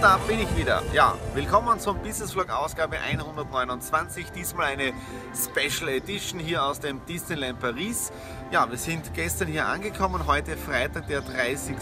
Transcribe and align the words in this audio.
Da 0.00 0.16
bin 0.26 0.40
ich 0.40 0.56
wieder. 0.56 0.82
Ja, 0.92 1.14
willkommen 1.34 1.78
zum 1.78 1.98
Business 1.98 2.32
Vlog 2.32 2.50
Ausgabe 2.50 2.98
129. 2.98 4.32
Diesmal 4.32 4.72
eine 4.72 4.92
Special 5.34 5.88
Edition 5.90 6.40
hier 6.40 6.64
aus 6.64 6.80
dem 6.80 7.04
Disneyland 7.06 7.60
Paris. 7.60 8.10
Ja, 8.50 8.68
wir 8.68 8.78
sind 8.78 9.14
gestern 9.14 9.48
hier 9.48 9.66
angekommen, 9.66 10.26
heute 10.26 10.56
Freitag, 10.56 11.06
der 11.06 11.20
30. 11.20 11.76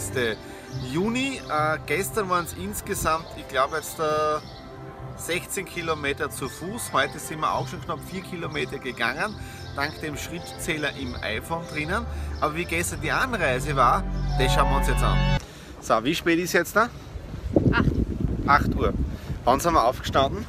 Juni. 0.91 1.41
Äh, 1.49 1.79
gestern 1.87 2.29
waren 2.29 2.45
es 2.45 2.53
insgesamt, 2.53 3.25
ich 3.37 3.47
glaube 3.47 3.77
jetzt 3.77 3.99
äh, 3.99 4.39
16 5.17 5.65
Kilometer 5.65 6.29
zu 6.29 6.47
Fuß. 6.49 6.93
Heute 6.93 7.17
sind 7.19 7.39
wir 7.39 7.53
auch 7.53 7.67
schon 7.67 7.81
knapp 7.81 7.99
4 8.09 8.21
Kilometer 8.21 8.77
gegangen, 8.77 9.35
dank 9.75 9.99
dem 10.01 10.17
Schrittzähler 10.17 10.95
im 10.95 11.15
iPhone 11.21 11.63
drinnen. 11.71 12.05
Aber 12.39 12.55
wie 12.55 12.65
gestern 12.65 13.01
die 13.01 13.11
Anreise 13.11 13.75
war, 13.75 14.03
das 14.37 14.53
schauen 14.53 14.69
wir 14.69 14.77
uns 14.77 14.87
jetzt 14.87 15.03
an. 15.03 15.17
So, 15.79 16.03
wie 16.03 16.13
spät 16.13 16.39
ist 16.39 16.53
jetzt 16.53 16.75
da? 16.75 16.89
8. 17.73 17.90
8 18.51 18.75
Uhr. 18.75 18.93
Wann 19.45 19.59
sind 19.59 19.73
wir 19.73 19.85
aufgestanden? 19.85 20.45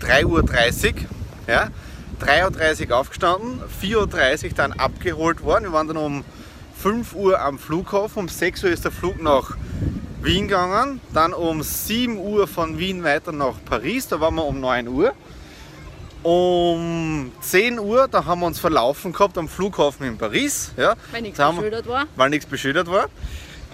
3. 0.00 0.22
3.30 0.22 0.26
Uhr. 0.26 1.00
Ja? 1.46 1.68
3.30 2.20 2.90
Uhr 2.90 2.96
aufgestanden, 2.96 3.60
4.30 3.82 4.44
Uhr 4.44 4.50
dann 4.54 4.72
abgeholt 4.72 5.42
worden. 5.42 5.64
Wir 5.64 5.72
waren 5.72 5.88
dann 5.88 5.96
um 5.96 6.24
5 6.82 7.14
Uhr 7.14 7.40
am 7.40 7.58
Flughafen, 7.58 8.20
um 8.20 8.28
6 8.28 8.64
Uhr 8.64 8.70
ist 8.70 8.84
der 8.84 8.92
Flug 8.92 9.22
nach 9.22 9.56
Wien 10.20 10.48
gegangen, 10.48 11.00
dann 11.14 11.32
um 11.32 11.62
7 11.62 12.18
Uhr 12.18 12.46
von 12.46 12.78
Wien 12.78 13.04
weiter 13.04 13.32
nach 13.32 13.54
Paris, 13.64 14.08
da 14.08 14.20
waren 14.20 14.34
wir 14.34 14.44
um 14.44 14.60
9 14.60 14.88
Uhr. 14.88 15.12
Um 16.22 17.32
10 17.40 17.78
Uhr, 17.78 18.06
da 18.06 18.26
haben 18.26 18.40
wir 18.40 18.46
uns 18.46 18.58
verlaufen 18.58 19.12
gehabt 19.12 19.38
am 19.38 19.48
Flughafen 19.48 20.06
in 20.06 20.18
Paris. 20.18 20.72
Ja. 20.76 20.94
Weil 21.12 21.22
nichts 21.22 21.38
beschildert 21.38 21.88
war. 21.88 22.06
weil 22.16 22.28
nichts 22.28 22.44
beschildert 22.44 22.90
war. 22.90 23.06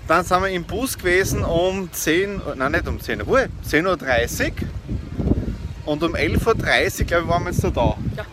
Dann 0.08 0.24
sind 0.24 0.40
wir 0.42 0.48
im 0.50 0.64
Bus 0.64 0.96
gewesen 0.96 1.44
um 1.44 1.92
10, 1.92 2.40
Uhr- 2.40 2.54
nein 2.54 2.72
nicht 2.72 2.86
um 2.86 3.00
10 3.00 3.26
Uhr, 3.26 3.48
10.30 3.68 4.44
Uhr. 4.44 4.52
Und 5.84 6.02
um 6.02 6.14
11.30 6.14 7.00
Uhr, 7.00 7.04
glaube 7.06 7.24
ich, 7.24 7.28
waren 7.28 7.44
wir 7.44 7.50
jetzt 7.50 7.64
da. 7.64 7.70
da. 7.70 7.96
Ja. 8.16 8.24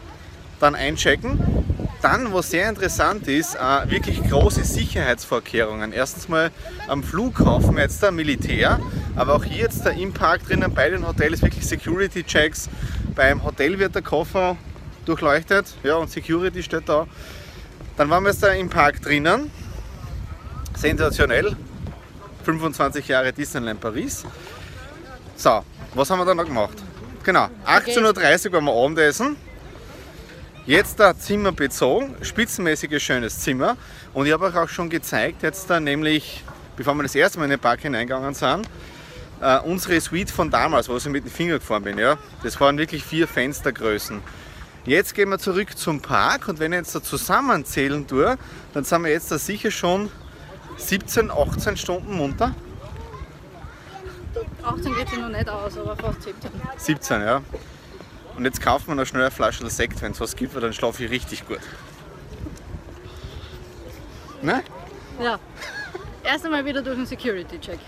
Dann 0.59 0.75
einchecken. 0.75 1.39
Dann, 2.01 2.33
was 2.33 2.51
sehr 2.51 2.69
interessant 2.69 3.27
ist, 3.27 3.55
äh, 3.55 3.89
wirklich 3.89 4.21
große 4.29 4.63
Sicherheitsvorkehrungen. 4.65 5.93
Erstens 5.93 6.27
mal 6.27 6.51
am 6.87 7.01
Flughafen 7.01 7.77
jetzt 7.77 8.03
der 8.03 8.11
Militär, 8.11 8.79
aber 9.15 9.35
auch 9.35 9.43
hier 9.45 9.63
jetzt 9.63 9.85
der 9.85 9.93
im 9.93 10.13
Park 10.13 10.45
drinnen 10.45 10.73
bei 10.73 10.89
den 10.89 11.07
Hotels 11.07 11.41
wirklich 11.41 11.65
Security-Checks. 11.65 12.69
Beim 13.15 13.43
Hotel 13.43 13.79
wird 13.79 13.95
der 13.95 14.01
Koffer 14.01 14.57
durchleuchtet 15.05 15.73
ja, 15.83 15.95
und 15.95 16.09
Security 16.09 16.61
steht 16.61 16.89
da. 16.89 17.07
Dann 17.95 18.09
waren 18.09 18.23
wir 18.23 18.31
jetzt 18.31 18.43
da 18.43 18.49
im 18.49 18.69
Park 18.69 19.01
drinnen. 19.01 19.49
Sensationell. 20.83 21.55
25 22.43 23.07
Jahre 23.07 23.31
Disneyland 23.31 23.79
Paris. 23.79 24.25
So, 25.37 25.63
was 25.93 26.09
haben 26.09 26.19
wir 26.19 26.25
dann 26.25 26.35
noch 26.35 26.45
gemacht? 26.45 26.73
Genau, 27.23 27.47
18.30 27.65 28.47
Uhr 28.47 28.51
waren 28.51 28.65
wir 28.65 28.73
Abendessen. 28.73 29.37
Jetzt 30.65 30.99
da 30.99 31.17
Zimmer 31.17 31.53
bezogen, 31.53 32.17
spitzenmäßiges 32.21 33.01
schönes 33.01 33.39
Zimmer. 33.39 33.77
Und 34.13 34.25
ich 34.25 34.33
habe 34.33 34.43
euch 34.43 34.57
auch 34.57 34.67
schon 34.67 34.89
gezeigt, 34.89 35.41
jetzt 35.41 35.69
da 35.69 35.79
nämlich, 35.79 36.43
bevor 36.75 36.95
wir 36.95 37.03
das 37.03 37.15
erste 37.15 37.39
Mal 37.39 37.45
in 37.45 37.51
den 37.51 37.61
Park 37.61 37.79
hineingegangen 37.79 38.33
sind, 38.33 38.67
äh, 39.39 39.59
unsere 39.59 40.01
Suite 40.01 40.31
von 40.31 40.51
damals, 40.51 40.89
wo 40.89 40.97
ich 40.97 41.05
mit 41.05 41.23
dem 41.23 41.31
Finger 41.31 41.59
gefahren 41.59 41.83
bin. 41.83 41.97
Ja? 41.97 42.17
Das 42.43 42.59
waren 42.59 42.77
wirklich 42.77 43.05
vier 43.05 43.29
Fenstergrößen. 43.29 44.19
Jetzt 44.85 45.15
gehen 45.15 45.29
wir 45.29 45.39
zurück 45.39 45.77
zum 45.77 46.01
Park 46.01 46.49
und 46.49 46.59
wenn 46.59 46.73
ich 46.73 46.79
jetzt 46.79 46.93
da 46.93 47.01
zusammenzählen 47.01 48.05
tue, 48.05 48.37
dann 48.73 48.83
sind 48.83 49.01
wir 49.03 49.11
jetzt 49.11 49.31
da 49.31 49.37
sicher 49.37 49.71
schon 49.71 50.11
17, 50.77 51.31
18 51.31 51.77
Stunden 51.77 52.17
munter. 52.17 52.53
18 54.63 54.95
geht 54.95 55.09
sich 55.09 55.19
noch 55.19 55.29
nicht 55.29 55.49
aus, 55.49 55.77
aber 55.77 55.95
fast 55.95 56.23
17. 56.23 56.51
17, 56.77 57.21
ja. 57.21 57.41
Und 58.35 58.45
jetzt 58.45 58.61
kaufen 58.61 58.87
wir 58.87 58.95
noch 58.95 59.05
schnell 59.05 59.23
eine 59.23 59.31
Flasche 59.31 59.69
Sekt, 59.69 60.01
wenn 60.01 60.13
es 60.13 60.19
was 60.19 60.35
gibt, 60.35 60.55
weil 60.55 60.61
dann 60.61 60.73
schlafe 60.73 61.03
ich 61.03 61.11
richtig 61.11 61.47
gut. 61.47 61.59
Ne? 64.41 64.63
Ja. 65.21 65.39
Erst 66.23 66.45
einmal 66.45 66.65
wieder 66.65 66.81
durch 66.81 66.95
den 66.95 67.05
Security-Check. 67.05 67.79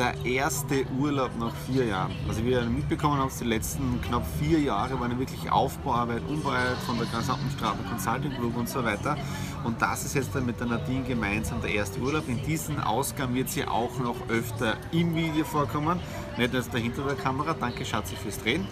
Der 0.00 0.14
erste 0.24 0.86
Urlaub 0.98 1.30
nach 1.38 1.52
vier 1.66 1.84
Jahren. 1.84 2.12
Also 2.26 2.42
wie 2.42 2.52
ihr 2.52 2.62
mitbekommen 2.62 3.18
habt, 3.18 3.38
die 3.38 3.44
letzten 3.44 4.00
knapp 4.00 4.24
vier 4.38 4.58
Jahre 4.58 4.98
waren 4.98 5.18
wirklich 5.18 5.52
Aufbauarbeit, 5.52 6.22
Umbauarbeit 6.26 6.78
von 6.86 6.96
der 6.96 7.06
gesamten 7.06 7.50
Straten 7.50 7.84
Consulting 7.86 8.34
Group 8.38 8.56
und 8.56 8.66
so 8.66 8.82
weiter. 8.82 9.18
Und 9.62 9.82
das 9.82 10.06
ist 10.06 10.14
jetzt 10.14 10.34
dann 10.34 10.46
mit 10.46 10.58
der 10.58 10.68
Nadine 10.68 11.02
gemeinsam 11.02 11.60
der 11.60 11.74
erste 11.74 12.00
Urlaub. 12.00 12.26
In 12.28 12.42
diesen 12.46 12.80
Ausgaben 12.80 13.34
wird 13.34 13.50
sie 13.50 13.66
auch 13.66 13.98
noch 13.98 14.16
öfter 14.30 14.78
im 14.90 15.14
Video 15.14 15.44
vorkommen, 15.44 16.00
nicht 16.38 16.54
jetzt 16.54 16.72
dahinter 16.72 17.02
der 17.02 17.16
Kamera. 17.16 17.52
Danke 17.52 17.84
Schatzi 17.84 18.16
fürs 18.16 18.38
Drehen. 18.38 18.66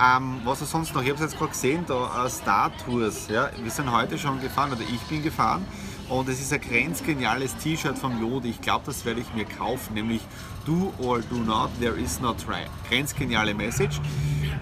Ähm, 0.00 0.40
was 0.44 0.62
ist 0.62 0.70
sonst 0.70 0.94
noch? 0.94 1.02
Ich 1.02 1.10
habe 1.10 1.16
es 1.16 1.20
jetzt 1.32 1.36
gerade 1.38 1.50
gesehen, 1.50 1.84
da 1.86 2.24
äh, 2.24 2.30
Star 2.30 2.72
Tours. 2.78 3.28
Ja? 3.28 3.50
Wir 3.62 3.70
sind 3.70 3.92
heute 3.92 4.16
schon 4.16 4.40
gefahren, 4.40 4.72
oder 4.72 4.80
ich 4.80 5.00
bin 5.02 5.22
gefahren. 5.22 5.66
Und 6.12 6.28
es 6.28 6.42
ist 6.42 6.52
ein 6.52 6.60
grenzgeniales 6.60 7.56
T-Shirt 7.56 7.96
vom 7.96 8.20
Jode. 8.20 8.46
Ich 8.46 8.60
glaube, 8.60 8.82
das 8.84 9.06
werde 9.06 9.22
ich 9.22 9.32
mir 9.32 9.46
kaufen, 9.46 9.94
nämlich 9.94 10.20
Do 10.66 10.92
or 10.98 11.20
Do 11.20 11.36
Not, 11.36 11.70
There 11.80 11.98
is 11.98 12.20
no 12.20 12.34
try. 12.34 12.66
Grenzgeniale 12.90 13.54
Message. 13.54 13.98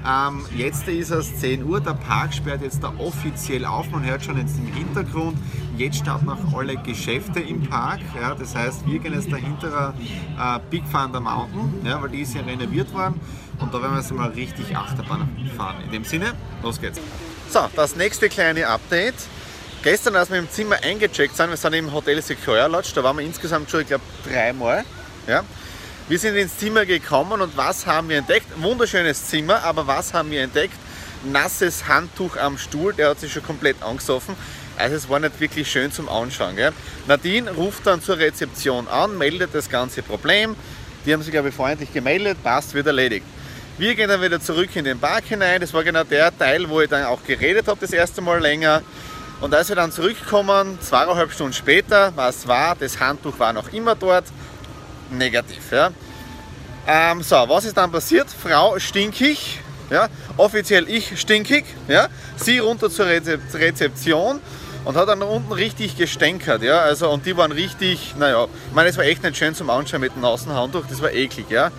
Ähm, 0.06 0.47
jetzt 0.56 0.87
ist 0.87 1.10
es 1.10 1.41
10 1.41 1.65
Uhr, 1.65 1.81
der 1.81 1.94
Park 1.94 2.34
sperrt 2.34 2.62
jetzt 2.62 2.84
da 2.84 2.93
offiziell 2.99 3.65
auf. 3.65 3.91
Man 3.91 4.05
hört 4.05 4.25
schon 4.25 4.39
jetzt 4.39 4.59
im 4.59 4.72
Hintergrund, 4.72 5.39
jetzt 5.77 5.97
starten 5.99 6.28
auch 6.28 6.56
alle 6.56 6.77
Geschäfte 6.77 7.41
im 7.41 7.69
Park. 7.69 7.99
Ja, 8.15 8.37
das 8.37 8.55
heißt, 8.55 8.87
wir 8.87 9.00
gehen 9.00 9.12
jetzt 9.12 9.33
dahinter 9.33 9.93
äh, 10.39 10.60
Big 10.71 10.84
Thunder 10.93 11.21
Mountain, 11.21 11.84
ja, 11.84 12.00
weil 12.00 12.10
die 12.10 12.21
ist 12.21 12.33
ja 12.33 12.43
renoviert 12.43 12.94
worden. 12.94 13.21
Und 13.59 13.75
da 13.75 13.83
werden 13.83 13.94
wir 13.94 14.00
jetzt 14.00 14.12
mal 14.12 14.31
richtig 14.31 14.77
Achterbahn 14.77 15.28
fahren. 15.56 15.83
In 15.84 15.91
dem 15.91 16.05
Sinne, 16.05 16.33
los 16.62 16.81
geht's. 16.81 17.00
So, 17.49 17.69
das 17.75 17.97
nächste 17.97 18.28
kleine 18.28 18.69
Update. 18.69 19.16
Gestern, 19.82 20.14
als 20.14 20.30
wir 20.30 20.38
im 20.38 20.50
Zimmer 20.50 20.76
eingecheckt 20.82 21.34
sind, 21.34 21.48
wir 21.48 21.56
sind 21.56 21.72
im 21.72 21.91
Hotel 21.91 22.20
Sequoia 22.20 22.66
Lodge, 22.66 22.91
da 22.94 23.02
waren 23.02 23.16
wir 23.16 23.24
insgesamt 23.24 23.70
schon, 23.70 23.80
ich 23.80 23.86
glaube, 23.86 24.04
dreimal. 24.28 24.84
Ja. 25.26 25.42
Wir 26.06 26.18
sind 26.18 26.36
ins 26.36 26.58
Zimmer 26.58 26.84
gekommen 26.84 27.41
und 27.41 27.56
was 27.56 27.86
haben 27.86 28.10
wir 28.10 28.18
entdeckt? 28.18 28.44
Wunderschönes 28.56 29.28
Zimmer, 29.28 29.64
aber 29.64 29.86
was 29.86 30.12
haben 30.12 30.30
wir 30.30 30.42
entdeckt? 30.42 30.74
Nasses 31.24 31.88
Handtuch 31.88 32.36
am 32.36 32.59
Stuhl, 32.59 32.92
der 32.92 33.09
hat 33.09 33.21
sich 33.21 33.32
schon 33.32 33.42
komplett 33.42 33.82
angesoffen. 33.82 34.34
Also 34.77 34.97
es 34.97 35.09
war 35.09 35.18
nicht 35.18 35.41
wirklich 35.41 35.71
schön 35.71 35.91
zum 35.91 36.10
Anschauen. 36.10 36.56
Gell? 36.56 36.72
Nadine 37.09 37.50
ruft 37.50 37.86
dann 37.86 38.03
zur 38.03 38.18
Rezeption 38.18 38.86
an, 38.86 39.16
meldet 39.16 39.54
das 39.54 39.71
ganze 39.71 40.03
Problem. 40.03 40.56
Die 41.06 41.15
haben 41.15 41.22
sich, 41.22 41.33
glaube 41.33 41.48
ich, 41.48 41.54
freundlich 41.54 41.91
gemeldet, 41.91 42.36
passt, 42.42 42.74
wird 42.74 42.86
erledigt. 42.86 43.24
Wir 43.78 43.94
gehen 43.94 44.10
dann 44.10 44.21
wieder 44.21 44.42
zurück 44.42 44.68
in 44.74 44.84
den 44.84 44.98
Park 44.98 45.24
hinein. 45.24 45.62
Das 45.62 45.72
war 45.72 45.83
genau 45.83 46.04
der 46.04 46.36
Teil, 46.36 46.68
wo 46.68 46.83
ich 46.83 46.91
dann 46.91 47.04
auch 47.04 47.24
geredet 47.24 47.66
habe, 47.66 47.80
das 47.80 47.94
erste 47.94 48.21
Mal 48.21 48.38
länger. 48.38 48.83
Und 49.41 49.54
als 49.54 49.71
wir 49.71 49.77
dann 49.77 49.91
zurückkommen, 49.91 50.78
zweieinhalb 50.81 51.33
Stunden 51.33 51.54
später, 51.54 52.13
was 52.15 52.47
war, 52.47 52.77
das 52.77 53.01
Handtuch 53.01 53.39
war 53.39 53.53
noch 53.53 53.72
immer 53.72 53.95
dort. 53.95 54.25
Negativ. 55.10 55.72
Ja. 55.72 55.91
Ähm, 56.87 57.22
so, 57.22 57.37
was 57.48 57.65
ist 57.65 57.77
dann 57.77 57.91
passiert? 57.91 58.28
Frau 58.31 58.78
stinkig, 58.78 59.60
ja, 59.91 60.09
offiziell 60.37 60.89
ich 60.89 61.19
stinkig, 61.21 61.65
ja, 61.89 62.09
sie 62.37 62.59
runter 62.59 62.91
zur 62.91 63.07
Rezep 63.07 63.41
Rezeption 63.54 64.41
und 64.84 64.97
hat 64.97 65.09
dann 65.09 65.22
unten 65.22 65.53
richtig 65.53 65.97
gestänkert, 65.97 66.63
ja, 66.63 66.78
also 66.78 67.10
und 67.10 67.27
die 67.27 67.36
waren 67.36 67.53
richtig, 67.53 68.15
naja, 68.19 68.45
ich 68.69 68.75
meine, 68.75 68.89
es 68.89 68.97
war 68.97 69.04
echt 69.04 69.22
nicht 69.22 69.36
schön 69.36 69.54
zum 69.54 69.69
Anschauen 69.69 70.01
mit 70.01 70.15
dem 70.15 70.22
nassen 70.22 70.53
Handtuch, 70.53 70.84
das 70.89 71.03
war 71.03 71.13
eklig, 71.13 71.51
ja. 71.51 71.71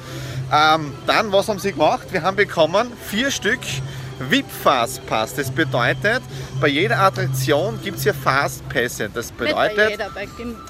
Ähm, 0.53 0.93
dann, 1.07 1.31
was 1.31 1.47
haben 1.47 1.59
sie 1.59 1.71
gemacht? 1.71 2.07
Wir 2.11 2.21
haben 2.21 2.35
bekommen 2.35 2.91
vier 3.09 3.31
Stück 3.31 3.61
VIP 4.29 4.45
Fastpass. 4.49 5.33
Das 5.35 5.49
bedeutet, 5.51 6.21
bei 6.59 6.67
jeder 6.67 6.99
Attraktion 6.99 7.79
gibt 7.83 7.97
es 7.97 8.05
ja 8.05 8.13
Fastpässe. 8.13 9.09
Das 9.13 9.27
Nicht 9.27 9.37
bei 9.37 9.45
bedeutet, 9.45 9.89
jeder, 9.91 10.09
bei 10.09 10.27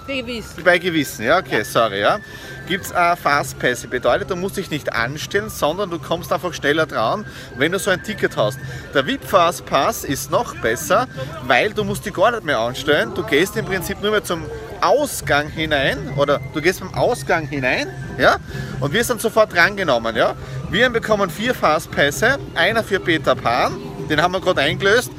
gewissen. 0.08 0.64
bei 0.64 0.78
gewissen, 0.78 1.26
ja, 1.26 1.40
okay, 1.40 1.64
sorry, 1.64 2.02
ja. 2.02 2.20
Gibt 2.68 2.86
es 2.86 2.94
auch 2.94 3.18
Fastpässe. 3.18 3.88
Bedeutet, 3.88 4.30
du 4.30 4.36
musst 4.36 4.58
dich 4.58 4.70
nicht 4.70 4.94
anstellen, 4.94 5.50
sondern 5.50 5.90
du 5.90 6.00
kommst 6.00 6.32
einfach 6.32 6.54
schneller 6.54 6.86
dran, 6.86 7.26
wenn 7.58 7.72
du 7.72 7.80
so 7.80 7.92
ein 7.92 8.04
Ticket 8.04 8.38
hast. 8.38 8.60
Der 8.94 9.06
VIP 9.06 9.26
Fastpass 9.26 10.04
ist 10.04 10.32
noch 10.32 10.56
besser, 10.58 11.08
weil 11.44 11.74
du 11.74 11.84
musst 11.84 12.06
dich 12.06 12.14
gar 12.14 12.32
nicht 12.32 12.44
mehr 12.46 12.60
anstellen. 12.60 13.14
Du 13.14 13.24
gehst 13.24 13.58
im 13.58 13.66
Prinzip 13.66 14.02
nur 14.02 14.12
mehr 14.12 14.24
zum 14.24 14.46
Ausgang 14.82 15.50
hinein 15.50 15.98
oder 16.18 16.40
du 16.54 16.62
gehst 16.62 16.80
beim 16.80 16.94
Ausgang 16.94 17.48
hinein, 17.48 17.88
ja, 18.18 18.38
und 18.80 18.94
wir 18.94 19.04
sind 19.04 19.22
sofort 19.22 19.54
drangenommen, 19.54 20.16
ja. 20.16 20.36
Wir 20.70 20.90
bekommen 20.90 21.30
vier 21.30 21.54
Fastpässe, 21.54 22.38
einer 22.56 22.84
für 22.84 23.00
Peter 23.00 23.36
Pan, 23.36 23.78
den 24.10 24.22
haben 24.22 24.34
wir 24.34 24.42
gerade 24.42 24.62
eingelöst. 24.62 25.12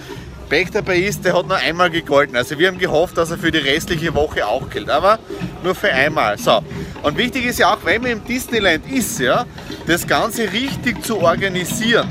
Pech 0.49 0.70
dabei 0.70 0.99
ist, 0.99 1.25
der 1.25 1.35
hat 1.35 1.49
nur 1.49 1.56
einmal 1.56 1.88
gegolten. 1.88 2.37
Also 2.37 2.59
wir 2.59 2.69
haben 2.69 2.76
gehofft, 2.76 3.17
dass 3.17 3.31
er 3.31 3.38
für 3.38 3.50
die 3.50 3.56
restliche 3.56 4.14
Woche 4.14 4.47
auch 4.47 4.69
gilt, 4.69 4.91
aber 4.91 5.19
nur 5.62 5.75
für 5.75 5.91
einmal. 5.91 6.37
So. 6.37 6.61
Und 7.03 7.17
wichtig 7.17 7.47
ist 7.47 7.58
ja 7.58 7.73
auch, 7.73 7.79
wenn 7.85 8.03
man 8.03 8.11
im 8.11 8.25
Disneyland 8.26 8.87
ist, 8.91 9.19
ja, 9.19 9.47
das 9.87 10.06
Ganze 10.06 10.53
richtig 10.53 11.03
zu 11.03 11.20
organisieren. 11.20 12.11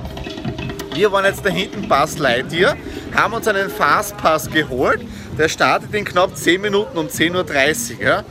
Wir 0.95 1.12
waren 1.12 1.25
jetzt 1.25 1.45
da 1.45 1.51
hinten 1.51 1.88
Buzz 1.88 2.18
Lightyear, 2.18 2.75
haben 3.15 3.33
uns 3.33 3.47
einen 3.47 3.69
Fastpass 3.69 4.50
geholt. 4.50 5.01
Der 5.42 5.50
startet 5.50 5.92
in 5.96 6.06
knapp 6.06 6.38
10 6.38 6.62
Minuten 6.62 6.96
um 6.96 7.08
10.30 7.08 7.98
Uhr. 7.98 8.04
Ja. 8.04 8.24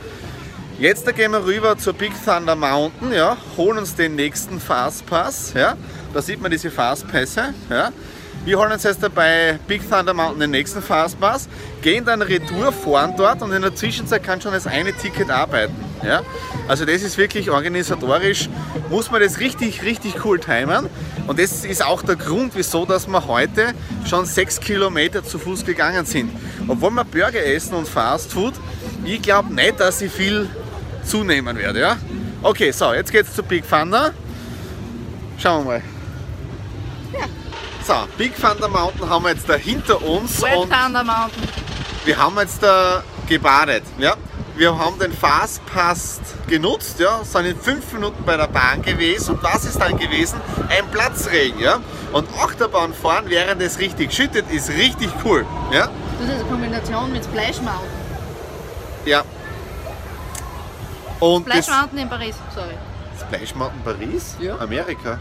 Jetzt 0.79 1.05
da 1.05 1.11
gehen 1.11 1.31
wir 1.33 1.43
rüber 1.43 1.77
zur 1.77 1.91
Big 1.91 2.13
Thunder 2.23 2.55
Mountain, 2.55 3.11
ja, 3.11 3.35
holen 3.57 3.79
uns 3.79 3.95
den 3.95 4.15
nächsten 4.15 4.61
Fastpass. 4.61 5.51
Ja. 5.53 5.75
Da 6.13 6.21
sieht 6.21 6.41
man 6.41 6.51
diese 6.51 6.71
Fastpässe. 6.71 7.53
Ja. 7.69 7.91
Wir 8.43 8.57
holen 8.57 8.71
uns 8.71 8.81
jetzt 8.81 9.01
bei 9.13 9.59
Big 9.67 9.87
Thunder 9.87 10.15
Mountain 10.15 10.39
den 10.39 10.49
nächsten 10.49 10.81
Fastpass, 10.81 11.47
gehen 11.83 12.05
dann 12.05 12.23
Retour, 12.23 12.71
fahren 12.71 13.13
dort 13.15 13.43
und 13.43 13.51
in 13.51 13.61
der 13.61 13.75
Zwischenzeit 13.75 14.23
kann 14.23 14.41
schon 14.41 14.51
das 14.51 14.65
eine 14.65 14.93
Ticket 14.93 15.29
arbeiten. 15.29 15.75
Ja? 16.03 16.23
Also 16.67 16.85
das 16.85 17.03
ist 17.03 17.19
wirklich 17.19 17.51
organisatorisch, 17.51 18.49
muss 18.89 19.11
man 19.11 19.21
das 19.21 19.39
richtig, 19.39 19.83
richtig 19.83 20.25
cool 20.25 20.39
timen. 20.39 20.89
Und 21.27 21.37
das 21.37 21.65
ist 21.65 21.85
auch 21.85 22.01
der 22.01 22.15
Grund, 22.15 22.53
wieso 22.55 22.83
dass 22.83 23.07
wir 23.07 23.27
heute 23.27 23.75
schon 24.09 24.25
sechs 24.25 24.59
Kilometer 24.59 25.23
zu 25.23 25.37
Fuß 25.37 25.63
gegangen 25.63 26.07
sind. 26.07 26.31
Obwohl 26.67 26.89
wir 26.89 27.03
Burger 27.03 27.45
essen 27.45 27.75
und 27.75 27.87
Fast 27.87 28.31
Food, 28.31 28.55
ich 29.05 29.21
glaube 29.21 29.53
nicht, 29.53 29.79
dass 29.79 30.01
ich 30.01 30.11
viel 30.11 30.49
zunehmen 31.03 31.55
werde. 31.57 31.79
Ja? 31.79 31.97
Okay, 32.41 32.71
so, 32.71 32.91
jetzt 32.91 33.11
geht's 33.11 33.35
zu 33.35 33.43
Big 33.43 33.69
Thunder. 33.69 34.15
Schauen 35.37 35.63
wir 35.65 35.73
mal. 35.73 35.81
So, 37.91 38.07
Big 38.17 38.33
Thunder 38.39 38.69
Mountain 38.69 39.09
haben 39.09 39.25
wir 39.25 39.31
jetzt 39.31 39.49
da 39.49 39.55
hinter 39.55 40.01
uns 40.01 40.41
und 40.41 40.71
Thunder 40.71 41.03
Mountain. 41.03 41.43
wir 42.05 42.17
haben 42.17 42.37
jetzt 42.39 42.63
da 42.63 43.03
gebadet. 43.27 43.83
Ja? 43.97 44.15
Wir 44.55 44.77
haben 44.77 44.97
den 44.97 45.11
Fastpass 45.11 46.21
genutzt, 46.47 47.01
ja? 47.01 47.21
sind 47.25 47.47
in 47.47 47.59
fünf 47.59 47.91
Minuten 47.91 48.23
bei 48.23 48.37
der 48.37 48.47
Bahn 48.47 48.81
gewesen 48.81 49.35
und 49.35 49.43
was 49.43 49.65
ist 49.65 49.77
dann 49.77 49.97
gewesen? 49.97 50.39
Ein 50.69 50.87
Platzregen. 50.89 51.59
Ja? 51.59 51.81
Und 52.13 52.29
Achterbahn 52.41 52.93
fahren, 52.93 53.25
während 53.27 53.61
es 53.61 53.77
richtig 53.77 54.13
schüttet, 54.13 54.49
ist 54.49 54.69
richtig 54.69 55.09
cool. 55.25 55.45
Ja? 55.73 55.89
Das 56.17 56.29
ist 56.29 56.35
eine 56.35 56.43
Kombination 56.45 57.11
mit 57.11 57.25
Splash 57.25 57.57
Mountain. 57.57 57.89
Ja. 59.03 59.23
Und 61.19 61.45
Splash 61.45 61.67
Mountain 61.67 61.99
in 61.99 62.09
Paris, 62.09 62.35
sorry. 62.55 62.77
Splash 63.19 63.53
Mountain 63.53 63.81
Paris? 63.83 64.37
Ja. 64.39 64.57
Amerika. 64.59 65.19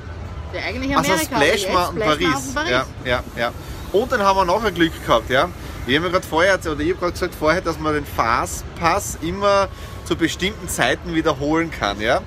Ja, 0.52 0.60
eigentlich 0.68 0.96
Also 0.96 1.12
Amerika. 1.12 1.36
aber 1.36 1.44
Splash 1.44 1.72
Mountain 1.72 2.00
Paris. 2.00 2.28
Mountain 2.28 2.54
Paris. 2.54 2.70
Ja, 2.70 2.84
ja, 3.04 3.22
ja. 3.36 3.52
Und 3.92 4.12
dann 4.12 4.22
haben 4.22 4.36
wir 4.36 4.44
noch 4.44 4.64
ein 4.64 4.74
Glück 4.74 4.92
gehabt, 5.06 5.30
ja. 5.30 5.48
Ich 5.86 5.96
habe 5.96 6.06
mir 6.06 6.12
gerade 6.12 6.26
vorher, 6.26 6.54
oder 6.58 6.80
ich 6.80 6.90
habe 6.90 7.00
gerade 7.00 7.12
gesagt 7.12 7.34
vorher, 7.34 7.60
dass 7.60 7.78
man 7.78 7.94
den 7.94 8.04
Fastpass 8.06 9.18
immer 9.22 9.68
zu 10.04 10.14
bestimmten 10.16 10.68
Zeiten 10.68 11.14
wiederholen 11.14 11.70
kann, 11.70 12.00
ja. 12.00 12.18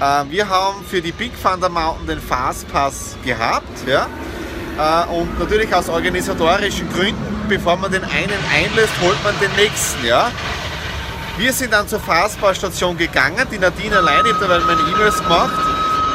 Äh, 0.00 0.24
Wir 0.30 0.48
haben 0.48 0.84
für 0.84 1.00
die 1.00 1.12
Big 1.12 1.32
Thunder 1.40 1.68
Mountain 1.68 2.06
den 2.06 2.20
Fastpass 2.20 3.16
gehabt, 3.24 3.86
ja. 3.86 4.06
Äh, 4.78 5.12
Und 5.14 5.38
natürlich 5.38 5.72
aus 5.74 5.88
organisatorischen 5.88 6.90
Gründen, 6.92 7.44
bevor 7.48 7.76
man 7.76 7.92
den 7.92 8.02
einen 8.04 8.38
einlöst, 8.54 8.92
holt 9.02 9.22
man 9.22 9.34
den 9.40 9.50
nächsten, 9.56 10.04
ja. 10.06 10.30
Wir 11.38 11.52
sind 11.52 11.72
dann 11.72 11.86
zur 11.88 12.00
Fastpass-Station 12.00 12.96
gegangen, 12.96 13.46
die 13.50 13.58
Nadine 13.58 13.96
alleine, 13.98 14.28
ich 14.28 14.34
habe 14.34 14.48
da 14.48 14.58
meine 14.60 14.80
E-Mails 14.90 15.18
gemacht. 15.22 15.52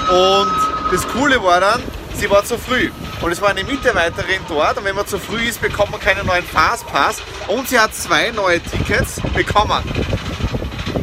Und 0.09 0.66
das 0.91 1.07
Coole 1.07 1.41
war 1.43 1.59
dann, 1.59 1.83
sie 2.15 2.29
war 2.29 2.43
zu 2.45 2.57
früh. 2.57 2.89
Und 3.21 3.31
es 3.31 3.41
war 3.41 3.49
eine 3.49 3.63
Mitarbeiterin 3.63 4.41
dort 4.47 4.77
und 4.77 4.85
wenn 4.85 4.95
man 4.95 5.07
zu 5.07 5.19
früh 5.19 5.43
ist, 5.47 5.61
bekommt 5.61 5.91
man 5.91 5.99
keinen 5.99 6.25
neuen 6.25 6.43
Fastpass. 6.43 7.21
Und 7.47 7.67
sie 7.67 7.79
hat 7.79 7.93
zwei 7.93 8.31
neue 8.31 8.61
Tickets 8.61 9.19
bekommen. 9.33 9.83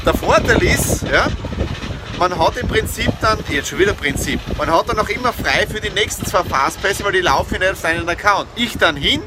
Der 0.04 0.14
Vorteil 0.14 0.62
ist, 0.62 1.02
ja, 1.02 1.28
man 2.18 2.38
hat 2.38 2.56
im 2.56 2.68
Prinzip 2.68 3.10
dann, 3.20 3.38
jetzt 3.48 3.68
schon 3.68 3.78
wieder 3.78 3.92
Prinzip, 3.92 4.40
man 4.56 4.70
hat 4.70 4.88
dann 4.88 4.98
auch 4.98 5.08
immer 5.08 5.32
frei 5.32 5.66
für 5.66 5.80
die 5.80 5.90
nächsten 5.90 6.24
zwei 6.26 6.44
Fastpässe, 6.44 7.04
weil 7.04 7.12
die 7.12 7.20
laufen 7.20 7.58
nicht 7.58 7.72
auf 7.72 7.78
seinen 7.78 8.08
Account. 8.08 8.48
Ich 8.54 8.78
dann 8.78 8.96
hin, 8.96 9.22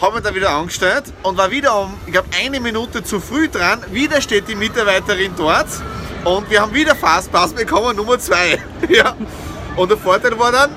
habe 0.00 0.14
mich 0.14 0.24
dann 0.24 0.34
wieder 0.34 0.50
angestellt 0.50 1.04
und 1.22 1.36
war 1.36 1.50
wieder 1.50 1.78
um, 1.78 1.94
ich 2.06 2.12
glaube, 2.12 2.28
eine 2.40 2.60
Minute 2.60 3.04
zu 3.04 3.20
früh 3.20 3.48
dran. 3.48 3.84
Wieder 3.90 4.20
steht 4.20 4.48
die 4.48 4.54
Mitarbeiterin 4.54 5.32
dort 5.36 5.68
und 6.24 6.50
wir 6.50 6.62
haben 6.62 6.72
wieder 6.72 6.94
Fastpass 6.94 7.52
bekommen, 7.52 7.96
Nummer 7.96 8.18
2. 8.18 8.58
ja. 8.88 9.14
Und 9.76 9.90
der 9.90 9.98
Vorteil 9.98 10.38
war 10.38 10.52
dann, 10.52 10.70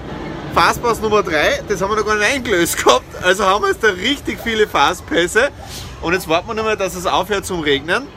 Fastpass 0.54 1.02
Nummer 1.02 1.24
3, 1.24 1.64
das 1.68 1.82
haben 1.82 1.90
wir 1.90 1.98
noch 1.98 2.06
gar 2.06 2.16
nicht 2.16 2.32
eingelöst 2.32 2.78
gehabt. 2.84 3.24
Also 3.24 3.44
haben 3.46 3.64
wir 3.64 3.70
jetzt 3.70 3.84
da 3.84 3.90
richtig 3.90 4.40
viele 4.44 4.68
Fastpässe. 4.68 5.50
Und 6.02 6.14
jetzt 6.14 6.28
warten 6.28 6.48
wir 6.48 6.54
nur 6.54 6.64
mal, 6.64 6.78
dass 6.78 6.96
es 6.96 7.06
aufhört 7.06 7.46
zum 7.46 7.62
Regnen. 7.62 8.08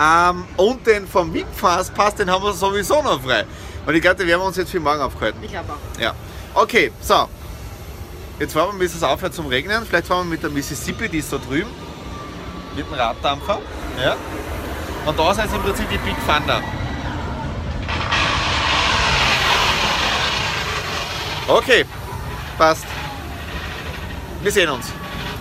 Ähm, 0.00 0.44
und 0.56 0.86
den 0.86 1.06
vom 1.06 1.32
VIP 1.32 1.46
Fastpass, 1.54 2.14
den 2.14 2.30
haben 2.30 2.42
wir 2.42 2.52
sowieso 2.52 3.02
noch 3.02 3.22
frei. 3.22 3.44
Und 3.86 3.94
ich 3.94 4.00
glaube, 4.00 4.16
den 4.16 4.26
werden 4.26 4.40
wir 4.40 4.46
uns 4.46 4.56
jetzt 4.56 4.70
für 4.70 4.80
morgen 4.80 5.00
aufhalten. 5.00 5.38
Ich 5.42 5.50
glaube 5.50 5.72
auch. 5.72 6.00
Ja. 6.00 6.14
Okay, 6.54 6.92
so. 7.00 7.28
Jetzt 8.38 8.54
fahren 8.54 8.70
wir, 8.72 8.78
bis 8.78 8.94
es 8.94 9.02
aufhört 9.02 9.34
zum 9.34 9.46
Regnen. 9.46 9.84
Vielleicht 9.86 10.06
fahren 10.06 10.26
wir 10.26 10.30
mit 10.30 10.42
der 10.42 10.50
Mississippi, 10.50 11.08
die 11.08 11.18
ist 11.18 11.32
da 11.32 11.38
drüben. 11.38 11.70
Mit 12.74 12.86
dem 12.86 12.94
Raddampfer. 12.94 13.60
Ja. 14.02 14.16
Und 15.06 15.18
da 15.18 15.28
jetzt 15.28 15.54
im 15.54 15.62
Prinzip 15.62 15.88
die 15.90 15.98
Big 15.98 16.16
Thunder. 16.26 16.62
Okay, 21.54 21.84
passt. 22.56 22.86
Wir 24.42 24.50
sehen 24.50 24.70
uns. 24.70 24.90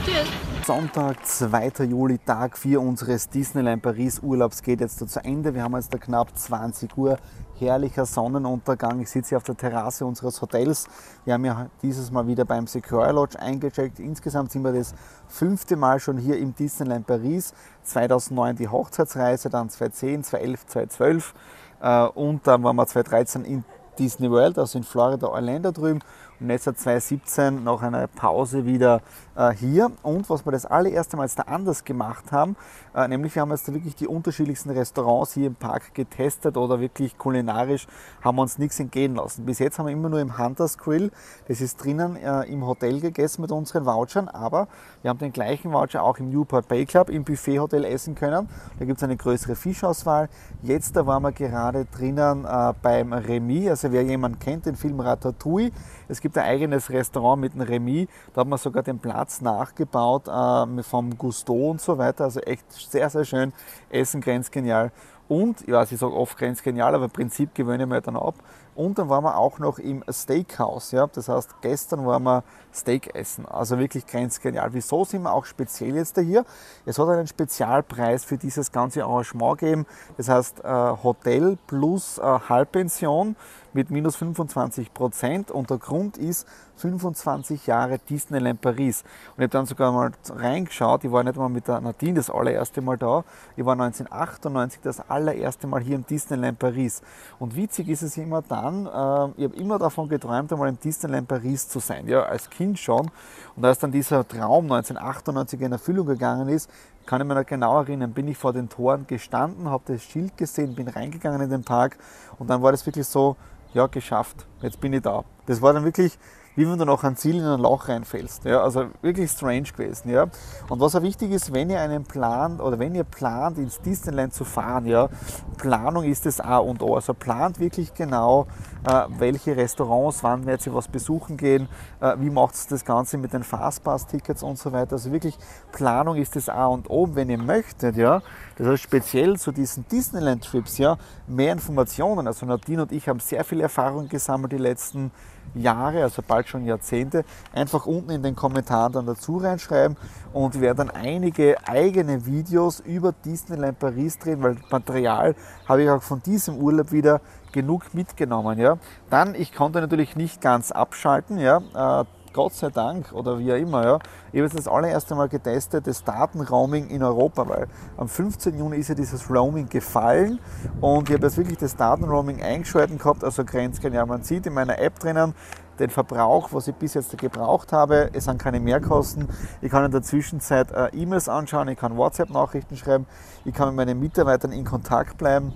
Tschüss. 0.03 0.27
Sonntag, 0.67 1.25
2. 1.25 1.85
Juli, 1.85 2.17
Tag 2.17 2.57
4 2.57 2.81
unseres 2.81 3.29
Disneyland 3.29 3.81
Paris 3.81 4.19
Urlaubs 4.19 4.61
geht 4.61 4.81
jetzt 4.81 5.09
zu 5.09 5.23
Ende. 5.23 5.55
Wir 5.55 5.63
haben 5.63 5.73
jetzt 5.75 5.93
da 5.93 5.97
knapp 5.97 6.37
20 6.37 6.97
Uhr, 6.97 7.17
herrlicher 7.57 8.05
Sonnenuntergang. 8.05 8.99
Ich 8.99 9.09
sitze 9.09 9.29
hier 9.29 9.37
auf 9.37 9.45
der 9.45 9.55
Terrasse 9.55 10.05
unseres 10.05 10.41
Hotels. 10.41 10.89
Wir 11.23 11.35
haben 11.35 11.45
ja 11.45 11.69
dieses 11.81 12.11
Mal 12.11 12.27
wieder 12.27 12.43
beim 12.43 12.67
Secure 12.67 13.13
Lodge 13.13 13.39
eingecheckt. 13.39 13.97
Insgesamt 14.01 14.51
sind 14.51 14.65
wir 14.65 14.73
das 14.73 14.93
fünfte 15.29 15.77
Mal 15.77 16.01
schon 16.01 16.17
hier 16.17 16.37
im 16.37 16.53
Disneyland 16.53 17.07
Paris. 17.07 17.53
2009 17.83 18.57
die 18.57 18.67
Hochzeitsreise, 18.67 19.49
dann 19.49 19.69
2010, 19.69 20.25
2011, 20.25 20.65
2012 20.67 21.33
äh, 21.81 22.03
und 22.03 22.45
dann 22.45 22.63
waren 22.63 22.75
wir 22.75 22.85
2013 22.85 23.45
in 23.45 23.63
Disney 24.01 24.31
World, 24.31 24.57
also 24.57 24.79
in 24.79 24.83
Florida, 24.83 25.27
Orlando 25.27 25.71
drüben. 25.71 25.99
Und 26.39 26.49
jetzt 26.49 26.63
seit 26.63 26.79
2017 26.79 27.63
nach 27.63 27.83
einer 27.83 28.07
Pause 28.07 28.65
wieder 28.65 29.01
äh, 29.35 29.51
hier. 29.51 29.91
Und 30.01 30.27
was 30.27 30.43
wir 30.43 30.51
das 30.51 30.65
allererste 30.65 31.15
Mal 31.15 31.25
jetzt 31.25 31.37
da 31.37 31.43
anders 31.43 31.83
gemacht 31.83 32.31
haben, 32.31 32.55
nämlich 32.93 33.35
wir 33.35 33.41
haben 33.41 33.51
jetzt 33.51 33.71
wirklich 33.71 33.95
die 33.95 34.07
unterschiedlichsten 34.07 34.69
Restaurants 34.69 35.33
hier 35.33 35.47
im 35.47 35.55
Park 35.55 35.93
getestet 35.93 36.57
oder 36.57 36.79
wirklich 36.79 37.17
kulinarisch 37.17 37.87
haben 38.21 38.37
wir 38.37 38.41
uns 38.41 38.57
nichts 38.57 38.79
entgehen 38.79 39.15
lassen. 39.15 39.45
Bis 39.45 39.59
jetzt 39.59 39.79
haben 39.79 39.85
wir 39.85 39.93
immer 39.93 40.09
nur 40.09 40.19
im 40.19 40.37
Hunters 40.37 40.77
Grill, 40.77 41.11
das 41.47 41.61
ist 41.61 41.83
drinnen 41.83 42.15
äh, 42.17 42.43
im 42.43 42.65
Hotel 42.65 42.99
gegessen 42.99 43.41
mit 43.41 43.51
unseren 43.51 43.85
Vouchern, 43.85 44.27
aber 44.27 44.67
wir 45.01 45.09
haben 45.09 45.19
den 45.19 45.31
gleichen 45.31 45.71
Voucher 45.71 46.03
auch 46.03 46.17
im 46.17 46.29
Newport 46.29 46.67
Bay 46.67 46.85
Club 46.85 47.09
im 47.09 47.23
Buffet-Hotel 47.23 47.85
essen 47.85 48.15
können. 48.15 48.49
Da 48.79 48.85
gibt 48.85 48.97
es 48.97 49.03
eine 49.03 49.17
größere 49.17 49.55
Fischauswahl. 49.55 50.29
Jetzt 50.61 50.95
da 50.95 51.05
waren 51.05 51.23
wir 51.23 51.31
gerade 51.31 51.85
drinnen 51.85 52.45
äh, 52.45 52.73
beim 52.81 53.13
Remy, 53.13 53.69
also 53.69 53.91
wer 53.91 54.03
jemanden 54.03 54.39
kennt, 54.39 54.65
den 54.65 54.75
Film 54.75 54.99
Ratatouille. 54.99 55.71
Es 56.07 56.19
gibt 56.19 56.37
ein 56.37 56.43
eigenes 56.43 56.89
Restaurant 56.89 57.41
mit 57.41 57.53
einem 57.53 57.67
Remy, 57.67 58.07
da 58.33 58.41
hat 58.41 58.47
man 58.47 58.59
sogar 58.59 58.83
den 58.83 58.99
Platz 58.99 59.41
nachgebaut 59.41 60.27
äh, 60.27 60.83
vom 60.83 61.17
Gusto 61.17 61.53
und 61.53 61.81
so 61.81 61.97
weiter. 61.97 62.25
Also 62.25 62.41
echt 62.41 62.65
sehr, 62.89 63.09
sehr 63.09 63.25
schön. 63.25 63.53
Essen 63.89 64.21
grenzgenial. 64.21 64.91
Und, 65.27 65.65
ja, 65.67 65.83
ich 65.83 65.89
sage 65.89 66.13
oft 66.13 66.37
grenzgenial, 66.37 66.93
aber 66.93 67.05
im 67.05 67.11
Prinzip 67.11 67.55
gewöhne 67.55 67.83
ich 67.83 67.89
mir 67.89 68.01
dann 68.01 68.17
ab. 68.17 68.35
Und 68.75 68.97
dann 68.97 69.09
waren 69.09 69.23
wir 69.23 69.37
auch 69.37 69.59
noch 69.59 69.79
im 69.79 70.03
Steakhouse. 70.09 70.91
Ja? 70.91 71.07
Das 71.07 71.27
heißt, 71.27 71.61
gestern 71.61 72.05
waren 72.05 72.23
wir 72.23 72.43
Steak 72.73 73.13
essen. 73.15 73.45
Also 73.45 73.77
wirklich 73.79 74.07
grenzgenial. 74.07 74.73
Wieso 74.73 75.03
sind 75.03 75.23
wir 75.23 75.33
auch 75.33 75.45
speziell 75.45 75.95
jetzt 75.95 76.17
da 76.17 76.21
hier? 76.21 76.45
Es 76.85 76.97
hat 76.97 77.09
einen 77.09 77.27
Spezialpreis 77.27 78.23
für 78.23 78.37
dieses 78.37 78.71
ganze 78.71 79.03
Arrangement 79.03 79.59
gegeben. 79.59 79.85
Das 80.17 80.29
heißt, 80.29 80.63
äh, 80.63 80.93
Hotel 81.03 81.57
plus 81.67 82.17
äh, 82.17 82.21
Halbpension 82.21 83.35
mit 83.73 83.89
minus 83.89 84.15
25 84.15 84.93
Prozent. 84.93 85.51
Und 85.51 85.69
der 85.69 85.77
Grund 85.77 86.17
ist 86.17 86.47
25 86.77 87.67
Jahre 87.67 87.99
Disneyland 87.99 88.61
Paris. 88.61 89.03
Und 89.35 89.37
ich 89.37 89.43
habe 89.43 89.49
dann 89.49 89.65
sogar 89.65 89.91
mal 89.91 90.11
reingeschaut. 90.29 91.03
Ich 91.03 91.11
war 91.11 91.23
nicht 91.23 91.35
mal 91.35 91.49
mit 91.49 91.67
der 91.67 91.81
Nadine 91.81 92.15
das 92.15 92.29
allererste 92.29 92.81
Mal 92.81 92.97
da. 92.97 93.23
Ich 93.55 93.65
war 93.65 93.73
1998 93.73 94.81
das 94.81 95.09
allererste 95.09 95.67
Mal 95.67 95.81
hier 95.81 95.95
im 95.95 96.05
Disneyland 96.05 96.57
Paris. 96.57 97.01
Und 97.39 97.55
witzig 97.55 97.89
ist 97.89 98.01
es 98.01 98.17
immer 98.17 98.41
dann, 98.61 98.85
äh, 98.85 99.33
ich 99.37 99.43
habe 99.45 99.55
immer 99.55 99.79
davon 99.79 100.07
geträumt, 100.07 100.51
einmal 100.51 100.69
im 100.69 100.79
Disneyland 100.79 101.27
Paris 101.27 101.67
zu 101.67 101.79
sein. 101.79 102.07
Ja, 102.07 102.23
als 102.23 102.49
Kind 102.49 102.79
schon. 102.79 103.09
Und 103.55 103.65
als 103.65 103.79
dann 103.79 103.91
dieser 103.91 104.27
Traum 104.27 104.65
1998 104.71 105.61
in 105.61 105.71
Erfüllung 105.71 106.07
gegangen 106.07 106.47
ist, 106.47 106.69
kann 107.05 107.21
ich 107.21 107.27
mich 107.27 107.35
noch 107.35 107.45
genau 107.45 107.79
erinnern, 107.79 108.13
bin 108.13 108.27
ich 108.27 108.37
vor 108.37 108.53
den 108.53 108.69
Toren 108.69 109.07
gestanden, 109.07 109.69
habe 109.69 109.83
das 109.87 110.03
Schild 110.03 110.37
gesehen, 110.37 110.75
bin 110.75 110.87
reingegangen 110.87 111.41
in 111.41 111.49
den 111.49 111.63
Park 111.63 111.97
und 112.37 112.49
dann 112.49 112.61
war 112.61 112.71
das 112.71 112.85
wirklich 112.85 113.07
so, 113.07 113.35
ja, 113.73 113.87
geschafft, 113.87 114.45
jetzt 114.61 114.79
bin 114.79 114.93
ich 114.93 115.01
da. 115.01 115.23
Das 115.47 115.61
war 115.61 115.73
dann 115.73 115.83
wirklich 115.83 116.17
wie 116.55 116.69
wenn 116.69 116.77
du 116.77 116.85
noch 116.85 117.03
ein 117.03 117.15
Ziel 117.15 117.37
in 117.37 117.45
ein 117.45 117.59
Loch 117.59 117.87
reinfällst. 117.87 118.45
Ja, 118.45 118.61
also 118.61 118.85
wirklich 119.01 119.31
strange 119.31 119.63
gewesen. 119.63 120.09
Ja. 120.09 120.27
Und 120.69 120.79
was 120.79 120.95
auch 120.95 121.01
wichtig 121.01 121.31
ist, 121.31 121.53
wenn 121.53 121.69
ihr 121.69 121.79
einen 121.79 122.03
Plan 122.03 122.59
oder 122.59 122.77
wenn 122.79 122.93
ihr 122.93 123.03
plant, 123.03 123.57
ins 123.57 123.79
Disneyland 123.81 124.33
zu 124.33 124.43
fahren, 124.43 124.85
ja, 124.85 125.09
Planung 125.57 126.03
ist 126.03 126.25
das 126.25 126.39
A 126.39 126.57
und 126.57 126.81
O. 126.81 126.95
Also 126.95 127.13
plant 127.13 127.59
wirklich 127.59 127.93
genau, 127.93 128.47
äh, 128.87 129.03
welche 129.17 129.55
Restaurants, 129.55 130.23
wann 130.23 130.45
werdet 130.45 130.67
ihr 130.67 130.73
was 130.73 130.87
besuchen 130.87 131.37
gehen, 131.37 131.69
äh, 132.01 132.15
wie 132.19 132.29
macht 132.29 132.55
es 132.55 132.67
das 132.67 132.83
Ganze 132.83 133.17
mit 133.17 133.33
den 133.33 133.43
Fastpass-Tickets 133.43 134.43
und 134.43 134.57
so 134.57 134.71
weiter. 134.71 134.93
Also 134.93 135.11
wirklich 135.11 135.37
Planung 135.71 136.17
ist 136.17 136.35
das 136.35 136.49
A 136.49 136.67
und 136.67 136.89
O. 136.89 137.09
wenn 137.13 137.29
ihr 137.29 137.37
möchtet, 137.37 137.95
ja, 137.95 138.21
das 138.57 138.67
heißt 138.67 138.83
speziell 138.83 139.37
zu 139.37 139.51
diesen 139.51 139.87
Disneyland-Trips, 139.87 140.77
ja, 140.77 140.97
mehr 141.27 141.53
Informationen. 141.53 142.27
Also 142.27 142.45
Nadine 142.45 142.83
und 142.83 142.91
ich 142.91 143.07
haben 143.07 143.19
sehr 143.19 143.43
viel 143.43 143.61
Erfahrung 143.61 144.09
gesammelt 144.09 144.51
die 144.51 144.57
letzten 144.57 145.11
Jahre, 145.53 146.03
also 146.03 146.21
bald 146.25 146.47
schon 146.47 146.65
Jahrzehnte, 146.65 147.25
einfach 147.53 147.85
unten 147.85 148.11
in 148.11 148.23
den 148.23 148.35
Kommentaren 148.35 148.93
dann 148.93 149.05
dazu 149.05 149.37
reinschreiben 149.37 149.97
und 150.33 150.55
wir 150.55 150.61
werden 150.61 150.87
dann 150.87 150.91
einige 150.91 151.57
eigene 151.67 152.25
Videos 152.25 152.79
über 152.79 153.11
Disneyland 153.11 153.79
Paris 153.79 154.17
drehen, 154.17 154.41
weil 154.41 154.57
Material 154.69 155.35
habe 155.67 155.83
ich 155.83 155.89
auch 155.89 156.01
von 156.01 156.21
diesem 156.23 156.57
Urlaub 156.57 156.91
wieder 156.91 157.21
genug 157.51 157.93
mitgenommen. 157.93 158.59
Ja. 158.59 158.77
Dann, 159.09 159.35
ich 159.35 159.53
konnte 159.53 159.81
natürlich 159.81 160.15
nicht 160.15 160.41
ganz 160.41 160.71
abschalten, 160.71 161.37
ja. 161.37 162.05
Gott 162.33 162.53
sei 162.53 162.69
Dank 162.69 163.11
oder 163.13 163.39
wie 163.39 163.51
auch 163.51 163.57
immer, 163.57 163.83
ja, 163.83 163.99
ich 164.31 164.39
habe 164.39 164.47
jetzt 164.47 164.57
das 164.57 164.67
allererste 164.67 165.15
Mal 165.15 165.27
getestet, 165.27 165.87
das 165.87 166.03
Datenroaming 166.03 166.87
in 166.87 167.03
Europa, 167.03 167.47
weil 167.47 167.67
am 167.97 168.07
15. 168.07 168.57
Juni 168.57 168.77
ist 168.77 168.87
ja 168.87 168.95
dieses 168.95 169.29
Roaming 169.29 169.67
gefallen 169.67 170.39
und 170.79 171.09
ich 171.09 171.15
habe 171.15 171.25
jetzt 171.25 171.37
wirklich 171.37 171.57
das 171.57 171.75
Datenroaming 171.75 172.41
eingeschalten 172.41 172.97
gehabt, 172.97 173.23
also 173.23 173.43
grenzgenial. 173.43 174.05
Man 174.05 174.23
sieht 174.23 174.45
in 174.45 174.53
meiner 174.53 174.79
App 174.79 174.99
drinnen 174.99 175.33
den 175.79 175.89
Verbrauch, 175.89 176.49
was 176.51 176.67
ich 176.67 176.75
bis 176.75 176.93
jetzt 176.93 177.17
gebraucht 177.17 177.73
habe. 177.73 178.09
Es 178.13 178.25
sind 178.25 178.39
keine 178.39 178.59
Mehrkosten. 178.59 179.27
Ich 179.61 179.71
kann 179.71 179.83
in 179.83 179.91
der 179.91 180.03
Zwischenzeit 180.03 180.71
äh, 180.71 180.89
E-Mails 180.93 181.27
anschauen, 181.27 181.67
ich 181.67 181.77
kann 181.77 181.97
WhatsApp-Nachrichten 181.97 182.77
schreiben, 182.77 183.07
ich 183.45 183.53
kann 183.53 183.69
mit 183.69 183.77
meinen 183.77 183.99
Mitarbeitern 183.99 184.51
in 184.51 184.63
Kontakt 184.63 185.17
bleiben. 185.17 185.53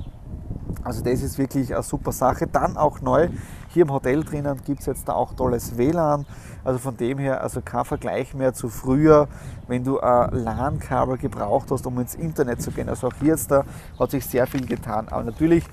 Also 0.84 1.04
das 1.04 1.24
ist 1.24 1.38
wirklich 1.38 1.74
eine 1.74 1.84
super 1.84 2.12
Sache. 2.12 2.48
Dann 2.48 2.78
auch 2.78 3.02
neu, 3.02 3.30
hier 3.70 3.84
im 3.84 3.92
Hotel 3.92 4.24
drinnen 4.24 4.62
gibt 4.66 4.82
es 4.82 4.86
jetzt 4.86 5.08
da 5.08 5.14
auch 5.14 5.34
tolles 5.34 5.78
WLAN. 5.78 6.26
Also 6.66 6.80
von 6.80 6.98
dem 6.98 7.20
her, 7.20 7.42
also 7.42 7.62
kein 7.62 7.86
Vergleich 7.86 8.34
mehr 8.34 8.54
zu 8.54 8.70
früher, 8.70 9.28
wenn 9.68 9.84
du 9.84 10.00
ein 10.00 10.32
LAN-Kabel 10.32 11.18
gebraucht 11.18 11.70
hast, 11.72 11.86
um 11.86 12.00
ins 12.00 12.16
Internet 12.16 12.62
zu 12.62 12.72
gehen. 12.72 12.90
Also 12.90 13.08
auch 13.08 13.14
hier 13.22 13.30
jetzt 13.30 13.52
da 13.52 13.64
hat 14.00 14.12
sich 14.12 14.26
sehr 14.26 14.48
viel 14.48 14.66
getan. 14.66 15.08
Aber 15.10 15.24
natürlich 15.24 15.64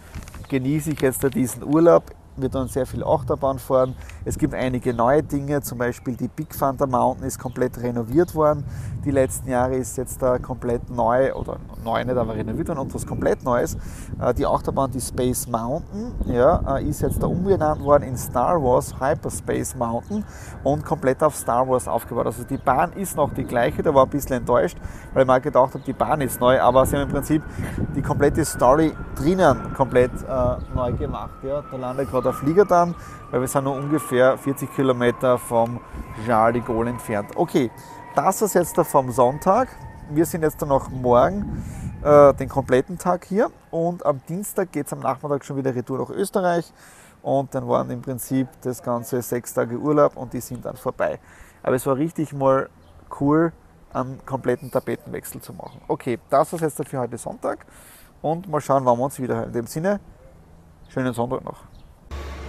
genieße 0.49 0.91
ich 0.93 1.01
jetzt 1.01 1.23
diesen 1.35 1.65
Urlaub 1.65 2.05
wir 2.37 2.49
dann 2.49 2.69
sehr 2.69 2.87
viel 2.87 3.05
Achterbahn 3.05 3.59
fahren. 3.59 3.95
Es 4.25 4.39
gibt 4.39 4.55
einige 4.55 4.95
neue 4.95 5.23
Dinge, 5.23 5.61
zum 5.61 5.79
Beispiel 5.79 6.17
die 6.17 6.29
Big 6.29 6.57
Thunder 6.59 6.87
Mountain 6.87 7.27
ist 7.27 7.39
komplett 7.39 7.79
renoviert 7.79 8.35
worden. 8.35 8.65
Die 9.05 9.11
letzten 9.11 9.51
Jahre 9.51 9.75
ist 9.77 9.97
jetzt 9.97 10.23
da 10.23 10.39
komplett 10.39 10.91
neu, 10.91 11.33
oder 11.35 11.57
neu 11.85 12.05
nicht, 12.05 12.17
aber 12.17 12.35
renoviert 12.35 12.69
worden 12.69 12.79
und 12.79 12.95
was 12.95 13.07
komplett 13.07 13.43
Neues. 13.45 13.77
Äh, 14.21 14.35
die 14.35 14.47
Achterbahn, 14.47 14.91
die 14.91 15.01
Space 15.01 15.47
Mountain, 15.49 16.15
ja, 16.27 16.77
äh, 16.77 16.85
ist 16.85 17.03
jetzt 17.03 17.23
da 17.23 17.27
umbenannt 17.27 17.83
worden 17.83 18.05
in 18.05 18.17
Star 18.17 18.63
Wars 18.63 18.95
Hyperspace 19.01 19.75
Mountain 19.77 20.25
und 20.63 20.85
komplett 20.85 21.23
auf 21.23 21.35
Star 21.35 21.69
Wars 21.69 21.89
aufgebaut. 21.89 22.27
Also 22.27 22.45
die 22.45 22.59
Bahn 22.59 22.93
ist 22.93 23.17
noch 23.17 23.33
die 23.35 23.45
gleiche, 23.45 23.83
da 23.83 23.95
war 23.95 24.05
ein 24.05 24.11
bisschen 24.11 24.37
enttäuscht, 24.37 24.79
weil 25.13 25.23
ich 25.23 25.27
mal 25.29 25.41
gedacht 25.41 25.75
habe, 25.75 25.85
die 25.85 25.93
Bahn 25.93 26.21
ist 26.21 26.41
neu, 26.41 26.61
aber 26.61 26.87
sie 26.87 26.97
haben 26.97 27.03
im 27.03 27.09
Prinzip 27.09 27.43
die 27.95 28.03
komplette 28.03 28.45
Story 28.45 28.93
drinnen 29.17 29.75
komplett 29.75 30.13
äh, 30.23 30.75
neu 30.75 30.93
gemacht. 30.93 31.35
Ja. 31.43 31.63
Da 31.71 31.77
landet 31.77 32.11
gerade 32.11 32.22
der 32.23 32.33
Flieger 32.33 32.65
dann, 32.65 32.95
weil 33.31 33.41
wir 33.41 33.49
sind 33.49 33.65
nur 33.65 33.75
ungefähr 33.75 34.39
40 34.39 34.75
Kilometer 34.75 35.39
vom 35.39 35.81
Charles 36.25 36.55
de 36.55 36.63
Gaulle 36.63 36.91
entfernt. 36.91 37.31
Okay, 37.35 37.71
das 38.15 38.43
ist 38.43 38.55
jetzt 38.55 38.77
vom 38.77 39.11
Sonntag. 39.11 39.69
Wir 40.11 40.27
sind 40.27 40.43
jetzt 40.43 40.61
dann 40.61 40.69
noch 40.69 40.91
morgen 40.91 41.63
äh, 42.03 42.35
den 42.35 42.49
kompletten 42.49 42.99
Tag 42.99 43.25
hier 43.25 43.51
und 43.71 44.05
am 44.05 44.21
Dienstag 44.29 44.73
geht 44.73 44.87
es 44.87 44.93
am 44.93 45.01
Nachmittag 45.01 45.45
schon 45.45 45.57
wieder 45.57 45.75
retour 45.75 45.99
nach 45.99 46.11
Österreich 46.11 46.73
und 47.23 47.55
dann 47.55 47.67
waren 47.69 47.91
im 47.91 48.03
Prinzip 48.03 48.49
das 48.63 48.83
ganze 48.83 49.23
sechs 49.23 49.55
Tage 49.55 49.79
Urlaub 49.79 50.17
und 50.17 50.33
die 50.33 50.41
sind 50.41 50.65
dann 50.65 50.77
vorbei. 50.77 51.19
Aber 51.63 51.77
es 51.77 51.87
war 51.87 51.97
richtig 51.97 52.33
mal 52.33 52.69
cool, 53.21 53.53
einen 53.93 54.25
kompletten 54.27 54.71
Tapetenwechsel 54.71 55.41
zu 55.41 55.53
machen. 55.53 55.81
Okay, 55.89 56.19
das 56.31 56.53
ist 56.53 56.61
jetzt 56.61 56.89
für 56.89 56.99
heute 56.99 57.19
Sonntag 57.19 57.65
und 58.21 58.49
mal 58.49 58.61
schauen, 58.61 58.85
wann 58.85 58.99
wir 58.99 59.05
uns 59.05 59.21
wieder 59.21 59.37
hören. 59.37 59.47
In 59.49 59.53
dem 59.53 59.67
Sinne, 59.67 60.01
schönen 60.89 61.13
Sonntag 61.13 61.45
noch. 61.45 61.72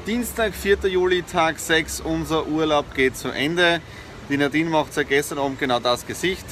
Dienstag, 0.05 0.53
4. 0.53 0.89
Juli, 0.89 1.23
Tag 1.23 1.57
6, 1.57 2.01
unser 2.01 2.45
Urlaub 2.45 2.93
geht 2.93 3.15
zu 3.15 3.29
Ende. 3.29 3.79
Die 4.27 4.35
Nadine 4.35 4.69
macht 4.69 4.93
seit 4.93 5.07
gestern 5.07 5.37
Abend 5.37 5.59
genau 5.59 5.79
das 5.79 6.05
Gesicht. 6.05 6.43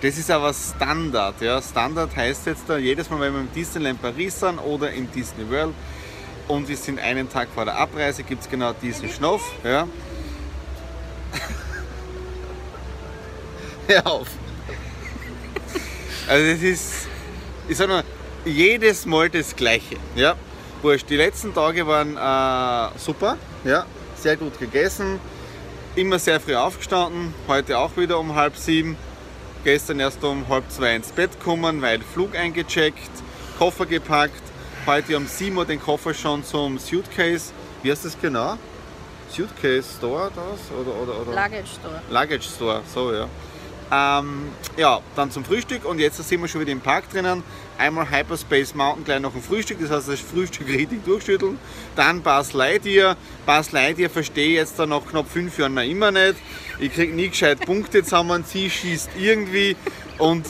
Das 0.00 0.16
ist 0.16 0.30
aber 0.30 0.54
Standard. 0.54 1.40
Ja. 1.40 1.60
Standard 1.60 2.14
heißt 2.14 2.46
jetzt 2.46 2.62
da, 2.68 2.78
jedes 2.78 3.10
Mal, 3.10 3.18
wenn 3.18 3.32
wir 3.32 3.40
im 3.40 3.52
Disneyland 3.52 4.00
Paris 4.00 4.38
sind 4.38 4.60
oder 4.60 4.92
im 4.92 5.10
Disney 5.10 5.50
World 5.50 5.74
und 6.46 6.68
wir 6.68 6.76
sind 6.76 7.00
einen 7.00 7.28
Tag 7.28 7.48
vor 7.52 7.64
der 7.64 7.76
Abreise, 7.76 8.22
gibt 8.22 8.42
es 8.42 8.48
genau 8.48 8.72
diesen 8.72 9.08
Schnuff. 9.08 9.42
Ja. 9.64 9.88
Hör 13.88 14.06
auf. 14.06 14.28
Also 16.28 16.52
das 16.52 16.62
ist, 16.62 17.08
ich 17.68 17.76
sag 17.76 17.88
mal, 17.88 18.04
jedes 18.44 19.06
Mal 19.06 19.28
das 19.28 19.56
Gleiche. 19.56 19.96
Ja 20.14 20.36
wurscht. 20.84 21.08
Die 21.08 21.16
letzten 21.16 21.52
Tage 21.54 21.86
waren 21.86 22.16
äh, 22.16 22.98
super, 22.98 23.36
ja, 23.64 23.86
sehr 24.16 24.36
gut 24.36 24.58
gegessen, 24.60 25.18
immer 25.96 26.18
sehr 26.18 26.38
früh 26.38 26.54
aufgestanden, 26.54 27.34
heute 27.48 27.78
auch 27.78 27.96
wieder 27.96 28.18
um 28.18 28.34
halb 28.34 28.56
sieben, 28.56 28.96
gestern 29.64 29.98
erst 29.98 30.22
um 30.22 30.46
halb 30.48 30.70
zwei 30.70 30.94
ins 30.94 31.10
Bett 31.10 31.32
gekommen, 31.38 31.82
weil 31.82 32.00
Flug 32.02 32.36
eingecheckt, 32.36 33.10
Koffer 33.58 33.86
gepackt, 33.86 34.42
heute 34.86 35.16
um 35.16 35.26
7 35.26 35.56
Uhr 35.56 35.64
den 35.64 35.80
Koffer 35.80 36.12
schon 36.12 36.44
zum 36.44 36.78
Suitcase, 36.78 37.52
wie 37.82 37.90
heißt 37.90 38.04
das 38.04 38.20
genau? 38.20 38.58
Suitcase 39.30 39.88
Store 39.96 40.30
das? 40.34 40.70
Oder, 40.78 40.94
oder, 41.02 41.20
oder? 41.22 41.42
Luggage 41.42 41.66
Store. 41.80 42.02
Luggage 42.10 42.44
Store, 42.44 42.82
so 42.92 43.12
ja. 43.12 43.28
Ähm, 43.90 44.48
ja, 44.76 45.00
dann 45.16 45.30
zum 45.30 45.44
Frühstück 45.44 45.84
und 45.84 45.98
jetzt 45.98 46.16
sind 46.16 46.40
wir 46.40 46.48
schon 46.48 46.60
wieder 46.60 46.72
im 46.72 46.80
Park 46.80 47.10
drinnen. 47.10 47.42
Einmal 47.76 48.10
Hyperspace 48.10 48.74
Mountain 48.74 49.04
gleich 49.04 49.20
noch 49.20 49.34
ein 49.34 49.42
Frühstück, 49.42 49.78
das 49.80 49.90
heißt 49.90 50.08
das 50.08 50.20
Frühstück 50.20 50.68
richtig 50.68 51.04
durchschütteln. 51.04 51.58
Dann 51.96 52.22
Buzz 52.22 52.52
Lightyear. 52.52 53.16
Buzz 53.46 53.72
Lightyear 53.72 54.10
verstehe 54.10 54.48
ich 54.48 54.54
jetzt 54.54 54.78
dann 54.78 54.90
nach 54.90 55.04
knapp 55.04 55.28
fünf 55.28 55.58
Jahren 55.58 55.74
noch 55.74 55.82
immer 55.82 56.10
nicht. 56.10 56.36
Ich 56.78 56.92
kriege 56.92 57.14
nie 57.14 57.28
gescheit 57.28 57.60
Punkte 57.64 58.02
zusammen, 58.02 58.44
sie 58.46 58.70
schießt 58.70 59.10
irgendwie 59.18 59.76
und 60.18 60.46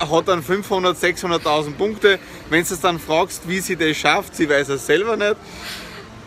hat 0.00 0.28
dann 0.28 0.42
500, 0.42 0.96
600.000 0.96 1.74
Punkte. 1.74 2.18
Wenn 2.50 2.64
du 2.64 2.74
es 2.74 2.80
dann 2.80 2.98
fragst, 2.98 3.48
wie 3.48 3.60
sie 3.60 3.76
das 3.76 3.96
schafft, 3.96 4.34
sie 4.34 4.48
weiß 4.48 4.68
es 4.70 4.86
selber 4.86 5.16
nicht. 5.16 5.36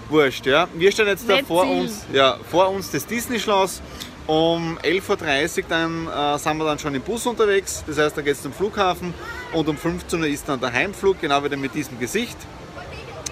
Wurscht, 0.10 0.46
ja. 0.46 0.68
Wir 0.74 0.92
stehen 0.92 1.08
jetzt 1.08 1.30
da 1.30 1.40
vor 1.40 1.70
uns, 1.70 2.06
ja, 2.14 2.38
vor 2.50 2.70
uns 2.70 2.92
das 2.92 3.06
Disney-Schloss. 3.06 3.82
Um 4.28 4.78
11.30 4.80 5.58
Uhr 5.58 5.66
dann, 5.70 6.08
äh, 6.08 6.38
sind 6.38 6.58
wir 6.58 6.66
dann 6.66 6.78
schon 6.78 6.94
im 6.94 7.02
Bus 7.02 7.26
unterwegs, 7.26 7.86
das 7.88 7.98
heißt, 7.98 8.18
da 8.18 8.22
geht 8.22 8.34
es 8.34 8.42
zum 8.42 8.52
Flughafen 8.52 9.14
und 9.54 9.70
um 9.70 9.78
15 9.78 10.20
Uhr 10.20 10.28
ist 10.28 10.50
dann 10.50 10.60
der 10.60 10.74
Heimflug, 10.74 11.22
genau 11.22 11.42
wieder 11.46 11.56
mit 11.56 11.74
diesem 11.74 11.98
Gesicht. 11.98 12.38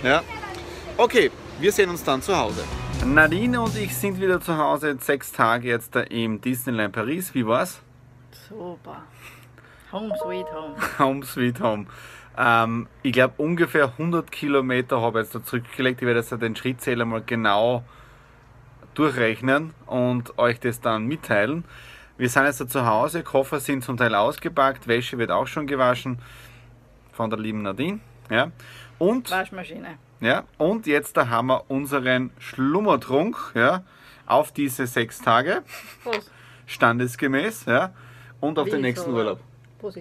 Ja. 0.04 0.24
Okay, 0.96 1.32
wir 1.60 1.74
sehen 1.74 1.90
uns 1.90 2.02
dann 2.02 2.22
zu 2.22 2.38
Hause. 2.38 2.64
Nadine 3.06 3.60
und 3.60 3.78
ich 3.78 3.94
sind 3.94 4.22
wieder 4.22 4.40
zu 4.40 4.58
Hause, 4.58 4.96
sechs 5.02 5.34
Tage 5.34 5.68
jetzt 5.68 5.96
da 5.96 6.00
im 6.00 6.40
Disneyland 6.40 6.94
Paris. 6.94 7.36
Wie 7.36 7.46
war's? 7.46 7.82
Super. 8.48 9.04
Home 9.92 10.14
sweet 10.24 10.48
home. 10.54 10.76
Home 11.00 11.26
sweet 11.26 11.60
home. 11.60 11.88
Ähm, 12.38 12.88
ich 13.04 13.12
glaube, 13.12 13.34
ungefähr 13.38 13.92
100 13.98 14.32
Kilometer 14.32 15.02
habe 15.02 15.20
ich 15.20 15.26
jetzt 15.26 15.36
da 15.36 15.44
zurückgelegt. 15.44 16.02
Ich 16.02 16.08
werde 16.08 16.22
jetzt 16.22 16.32
den 16.32 16.56
Schrittzähler 16.56 17.04
mal 17.04 17.22
genau 17.26 17.84
durchrechnen 18.98 19.74
und 19.86 20.38
euch 20.38 20.60
das 20.60 20.82
dann 20.82 21.06
mitteilen. 21.06 21.64
Wir 22.18 22.30
sind 22.30 22.46
jetzt 22.46 22.62
da 22.62 22.68
zu 22.68 22.86
Hause, 22.86 23.24
Koffer 23.24 23.60
sind 23.60 23.84
zum 23.84 23.98
Teil 23.98 24.16
ausgepackt, 24.16 24.88
Wäsche 24.88 25.18
wird 25.18 25.32
auch 25.32 25.48
schon 25.48 25.68
gewaschen 25.68 26.20
von 27.12 27.30
der 27.30 27.40
lieben 27.40 27.62
Nadine. 27.62 28.00
Ja. 28.30 28.52
Und, 28.98 29.30
Waschmaschine. 29.30 29.98
ja, 30.22 30.44
und 30.58 30.88
jetzt 30.88 31.18
da 31.18 31.28
haben 31.28 31.48
wir 31.48 31.66
unseren 31.70 32.32
Schlummertrunk 32.40 33.52
ja, 33.54 33.84
auf 34.26 34.54
diese 34.54 34.88
sechs 34.88 35.20
Tage, 35.20 35.64
Prost. 36.04 36.32
standesgemäß, 36.66 37.66
ja, 37.66 37.94
und 38.40 38.58
auf 38.58 38.70
den 38.70 38.78
Wie 38.78 38.82
nächsten 38.84 39.12
so. 39.12 39.18
Urlaub. 39.18 39.40
Prost. 39.80 40.00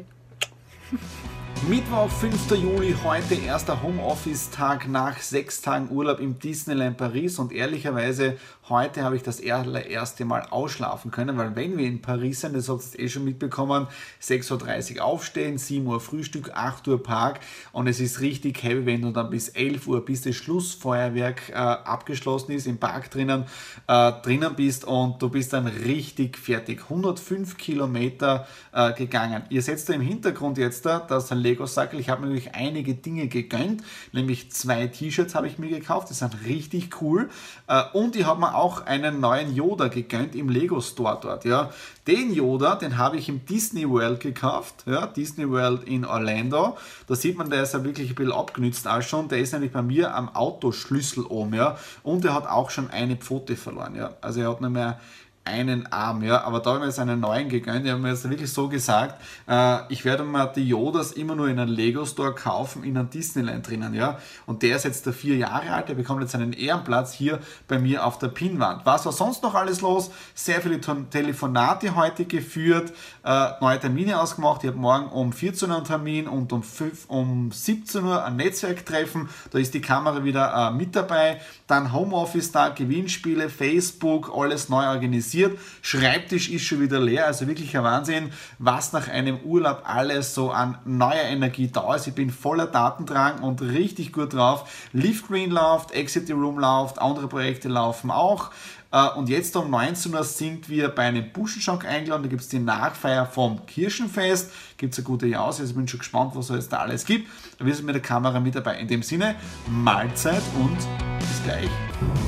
Mittwoch, 1.68 2.10
5. 2.10 2.50
Juli, 2.50 2.94
heute 3.04 3.36
erster 3.36 3.82
Homeoffice-Tag 3.82 4.86
nach 4.86 5.18
sechs 5.20 5.62
Tagen 5.62 5.90
Urlaub 5.90 6.20
im 6.20 6.38
Disneyland 6.38 6.98
Paris 6.98 7.38
und 7.38 7.52
ehrlicherweise 7.52 8.36
heute 8.68 9.02
habe 9.02 9.16
ich 9.16 9.22
das 9.22 9.42
allererste 9.42 10.24
Mal 10.26 10.46
ausschlafen 10.50 11.10
können, 11.10 11.38
weil 11.38 11.56
wenn 11.56 11.78
wir 11.78 11.86
in 11.86 12.02
Paris 12.02 12.42
sind, 12.42 12.54
das 12.54 12.68
habt 12.68 12.94
ihr 12.94 13.04
eh 13.04 13.08
schon 13.08 13.24
mitbekommen, 13.24 13.86
6.30 14.22 14.96
Uhr 14.96 15.04
aufstehen, 15.04 15.56
7 15.56 15.86
Uhr 15.86 16.00
Frühstück, 16.00 16.50
8 16.54 16.88
Uhr 16.88 17.02
Park 17.02 17.40
und 17.72 17.86
es 17.86 17.98
ist 17.98 18.20
richtig 18.20 18.62
heavy, 18.62 18.84
wenn 18.84 19.02
du 19.02 19.10
dann 19.10 19.30
bis 19.30 19.48
11 19.48 19.86
Uhr, 19.86 20.04
bis 20.04 20.22
das 20.22 20.36
Schlussfeuerwerk 20.36 21.50
äh, 21.50 21.54
abgeschlossen 21.54 22.52
ist, 22.52 22.66
im 22.66 22.78
Park 22.78 23.10
drinnen, 23.10 23.44
äh, 23.86 24.12
drinnen 24.22 24.54
bist 24.54 24.84
und 24.84 25.20
du 25.20 25.30
bist 25.30 25.52
dann 25.54 25.66
richtig 25.66 26.36
fertig. 26.36 26.82
105 26.84 27.56
Kilometer 27.56 28.46
äh, 28.72 28.92
gegangen. 28.92 29.44
Ihr 29.48 29.62
seht 29.62 29.86
da 29.88 29.92
im 29.94 30.00
Hintergrund 30.00 30.58
jetzt 30.58 30.84
da, 30.86 30.98
das 31.00 31.32
ein 31.32 31.38
Lego-Sackel. 31.54 32.00
Ich 32.00 32.08
habe 32.08 32.22
mir 32.22 32.28
natürlich 32.28 32.54
einige 32.54 32.94
Dinge 32.94 33.28
gegönnt, 33.28 33.82
nämlich 34.12 34.50
zwei 34.50 34.88
T-Shirts 34.88 35.34
habe 35.34 35.46
ich 35.46 35.58
mir 35.58 35.68
gekauft, 35.68 36.10
die 36.10 36.14
sind 36.14 36.44
richtig 36.44 37.00
cool. 37.00 37.30
Äh, 37.68 37.82
und 37.92 38.16
ich 38.16 38.26
habe 38.26 38.40
mir 38.40 38.54
auch 38.54 38.84
einen 38.86 39.20
neuen 39.20 39.54
Yoda 39.54 39.88
gegönnt 39.88 40.34
im 40.34 40.48
Lego 40.48 40.80
Store 40.80 41.18
dort. 41.20 41.44
Ja. 41.44 41.70
Den 42.06 42.34
Yoda, 42.34 42.74
den 42.74 42.98
habe 42.98 43.16
ich 43.16 43.28
im 43.28 43.46
Disney 43.46 43.88
World 43.88 44.20
gekauft, 44.20 44.84
ja, 44.84 45.06
Disney 45.06 45.48
World 45.48 45.84
in 45.84 46.04
Orlando. 46.04 46.76
Da 47.06 47.14
sieht 47.14 47.38
man, 47.38 47.48
der 47.48 47.62
ist 47.62 47.72
ja 47.72 47.82
wirklich 47.82 48.10
ein 48.10 48.14
bisschen 48.14 48.32
abgenützt 48.32 48.86
auch 48.86 49.00
schon. 49.00 49.28
Der 49.28 49.38
ist 49.38 49.52
nämlich 49.52 49.72
bei 49.72 49.80
mir 49.80 50.14
am 50.14 50.28
Autoschlüssel 50.34 51.24
oben, 51.24 51.54
ja. 51.54 51.78
Und 52.02 52.24
er 52.24 52.34
hat 52.34 52.46
auch 52.46 52.70
schon 52.70 52.90
eine 52.90 53.16
Pfote 53.16 53.56
verloren, 53.56 53.94
ja. 53.94 54.14
Also 54.20 54.40
er 54.40 54.50
hat 54.50 54.60
nicht 54.60 54.70
mehr 54.70 55.00
einen 55.46 55.86
Arm, 55.92 56.22
ja, 56.22 56.42
aber 56.44 56.60
da 56.60 56.72
haben 56.72 56.80
wir 56.80 56.86
jetzt 56.86 56.98
einen 56.98 57.20
neuen 57.20 57.50
gegönnt. 57.50 57.84
Die 57.84 57.90
haben 57.90 58.00
mir 58.00 58.08
jetzt 58.08 58.28
wirklich 58.28 58.50
so 58.50 58.68
gesagt, 58.68 59.20
äh, 59.46 59.80
ich 59.92 60.06
werde 60.06 60.24
mir 60.24 60.46
die 60.46 60.66
Yodas 60.66 61.12
immer 61.12 61.34
nur 61.34 61.48
in 61.48 61.58
einem 61.58 61.74
Lego 61.74 62.06
Store 62.06 62.34
kaufen, 62.34 62.82
in 62.82 62.96
einem 62.96 63.10
Disneyland 63.10 63.68
drinnen, 63.68 63.92
ja. 63.92 64.18
Und 64.46 64.62
der 64.62 64.76
ist 64.76 64.84
jetzt 64.84 65.04
der 65.04 65.12
vier 65.12 65.36
Jahre 65.36 65.70
alt, 65.70 65.90
der 65.90 65.94
bekommt 65.94 66.22
jetzt 66.22 66.34
einen 66.34 66.54
Ehrenplatz 66.54 67.12
hier 67.12 67.40
bei 67.68 67.78
mir 67.78 68.06
auf 68.06 68.18
der 68.18 68.28
Pinnwand. 68.28 68.86
Was 68.86 69.04
war 69.04 69.12
sonst 69.12 69.42
noch 69.42 69.54
alles 69.54 69.82
los? 69.82 70.10
Sehr 70.34 70.62
viele 70.62 70.80
Telefonate 70.80 71.94
heute 71.94 72.24
geführt, 72.24 72.94
äh, 73.22 73.50
neue 73.60 73.78
Termine 73.78 74.20
ausgemacht. 74.20 74.64
Ich 74.64 74.68
habe 74.68 74.78
morgen 74.78 75.08
um 75.08 75.34
14 75.34 75.68
Uhr 75.68 75.76
einen 75.76 75.84
Termin 75.84 76.26
und 76.26 76.54
um, 76.54 76.62
5, 76.62 77.04
um 77.08 77.52
17 77.52 78.02
Uhr 78.02 78.24
ein 78.24 78.36
Netzwerktreffen. 78.36 79.28
Da 79.50 79.58
ist 79.58 79.74
die 79.74 79.82
Kamera 79.82 80.24
wieder 80.24 80.70
äh, 80.70 80.74
mit 80.74 80.96
dabei. 80.96 81.42
Dann 81.66 81.92
Homeoffice-Tag, 81.92 82.76
Gewinnspiele, 82.76 83.50
Facebook, 83.50 84.32
alles 84.34 84.70
neu 84.70 84.86
organisiert. 84.86 85.33
Schreibtisch 85.82 86.50
ist 86.50 86.64
schon 86.64 86.80
wieder 86.80 87.00
leer, 87.00 87.26
also 87.26 87.46
wirklich 87.46 87.76
ein 87.76 87.84
Wahnsinn, 87.84 88.30
was 88.58 88.92
nach 88.92 89.08
einem 89.08 89.38
Urlaub 89.38 89.82
alles 89.84 90.34
so 90.34 90.50
an 90.50 90.78
neuer 90.84 91.24
Energie 91.24 91.68
da 91.72 91.94
ist. 91.94 92.06
Ich 92.06 92.14
bin 92.14 92.30
voller 92.30 92.66
Datendrang 92.66 93.40
und 93.40 93.62
richtig 93.62 94.12
gut 94.12 94.34
drauf. 94.34 94.88
Lift 94.92 95.28
Green 95.28 95.50
läuft, 95.50 95.92
Exit 95.92 96.26
the 96.26 96.32
Room 96.32 96.58
läuft, 96.58 96.98
andere 96.98 97.28
Projekte 97.28 97.68
laufen 97.68 98.10
auch. 98.10 98.50
Äh, 98.94 99.08
Und 99.16 99.28
jetzt 99.28 99.56
um 99.56 99.70
19 99.70 100.14
Uhr 100.14 100.22
sind 100.22 100.68
wir 100.68 100.88
bei 100.88 101.02
einem 101.02 101.32
Buschenschank 101.32 101.84
eingeladen. 101.84 102.22
Da 102.22 102.28
gibt 102.28 102.42
es 102.42 102.48
die 102.48 102.60
Nachfeier 102.60 103.26
vom 103.26 103.66
Kirchenfest. 103.66 104.52
Gibt 104.84 104.92
es 104.92 104.98
eine 104.98 105.06
gute 105.06 105.26
Jause. 105.26 105.62
Also 105.62 105.70
ich 105.70 105.76
bin 105.76 105.88
schon 105.88 106.00
gespannt, 106.00 106.32
was 106.34 106.50
es 106.50 106.68
da 106.68 106.80
alles 106.80 107.06
gibt. 107.06 107.26
Da 107.58 107.64
wir 107.64 107.74
sind 107.74 107.86
mit 107.86 107.94
der 107.94 108.02
Kamera 108.02 108.38
mit 108.38 108.54
dabei. 108.54 108.78
In 108.78 108.86
dem 108.86 109.02
Sinne, 109.02 109.34
Mahlzeit 109.66 110.42
und 110.60 110.76
bis 111.18 111.42
gleich. 111.42 111.70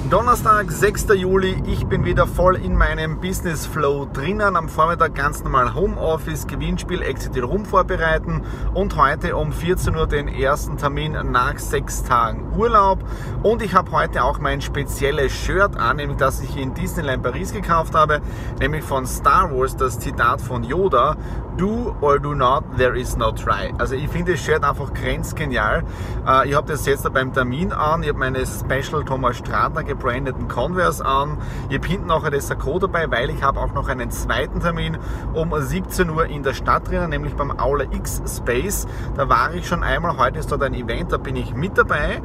Donnerstag, 0.08 0.70
6. 0.70 1.08
Juli. 1.16 1.62
Ich 1.66 1.84
bin 1.84 2.04
wieder 2.04 2.26
voll 2.26 2.56
in 2.56 2.76
meinem 2.76 3.20
Business 3.20 3.66
Flow 3.66 4.06
drinnen. 4.10 4.56
Am 4.56 4.68
Vormittag 4.68 5.14
ganz 5.14 5.42
normal 5.42 5.74
Homeoffice, 5.74 6.46
Gewinnspiel, 6.46 7.02
Exit 7.02 7.36
Rum 7.42 7.66
vorbereiten 7.66 8.42
und 8.72 8.96
heute 8.96 9.36
um 9.36 9.52
14 9.52 9.94
Uhr 9.96 10.06
den 10.06 10.28
ersten 10.28 10.78
Termin 10.78 11.12
nach 11.32 11.58
sechs 11.58 12.04
Tagen 12.04 12.56
Urlaub. 12.56 13.04
Und 13.42 13.62
ich 13.62 13.74
habe 13.74 13.90
heute 13.90 14.22
auch 14.24 14.38
mein 14.38 14.62
spezielles 14.62 15.32
Shirt 15.32 15.76
an, 15.76 15.96
nämlich 15.96 16.18
das 16.18 16.40
ich 16.40 16.56
in 16.56 16.72
Disneyland 16.72 17.22
Paris 17.22 17.52
gekauft 17.52 17.94
habe, 17.94 18.22
nämlich 18.60 18.84
von 18.84 19.06
Star 19.06 19.50
Wars, 19.50 19.76
das 19.76 19.98
Zitat 19.98 20.40
von 20.40 20.62
Yoda. 20.62 21.16
Do 21.56 21.96
or 22.02 22.18
do 22.18 22.34
not, 22.34 22.45
there 22.76 22.96
is 22.98 23.16
no 23.16 23.32
try. 23.32 23.72
Also 23.78 23.94
ich 23.94 24.08
finde 24.08 24.32
das 24.32 24.40
Shirt 24.40 24.62
einfach 24.64 24.92
grenzgenial. 24.94 25.82
Äh, 26.26 26.48
Ich 26.48 26.54
habe 26.54 26.66
das 26.70 26.86
jetzt 26.86 27.10
beim 27.12 27.32
Termin 27.32 27.72
an. 27.72 28.02
Ich 28.02 28.08
habe 28.08 28.18
meine 28.18 28.44
Special 28.46 29.04
Thomas 29.04 29.36
Stratner 29.38 29.82
gebrandeten 29.84 30.48
Converse 30.48 31.04
an. 31.04 31.38
Ich 31.68 31.76
habe 31.76 31.86
hinten 31.88 32.06
nachher 32.06 32.30
das 32.30 32.48
Sakko 32.48 32.78
dabei, 32.78 33.10
weil 33.10 33.30
ich 33.30 33.42
habe 33.42 33.60
auch 33.60 33.72
noch 33.74 33.88
einen 33.88 34.10
zweiten 34.10 34.60
Termin 34.60 34.98
um 35.34 35.52
17 35.58 36.10
Uhr 36.10 36.26
in 36.26 36.42
der 36.42 36.54
Stadt 36.54 36.88
drinnen, 36.88 37.10
nämlich 37.10 37.34
beim 37.34 37.58
Aula 37.58 37.84
X 37.90 38.22
Space. 38.36 38.86
Da 39.16 39.28
war 39.28 39.52
ich 39.54 39.66
schon 39.66 39.82
einmal. 39.82 40.16
Heute 40.16 40.38
ist 40.38 40.50
dort 40.52 40.62
ein 40.62 40.74
Event, 40.74 41.12
da 41.12 41.16
bin 41.16 41.36
ich 41.36 41.54
mit 41.54 41.76
dabei. 41.76 42.20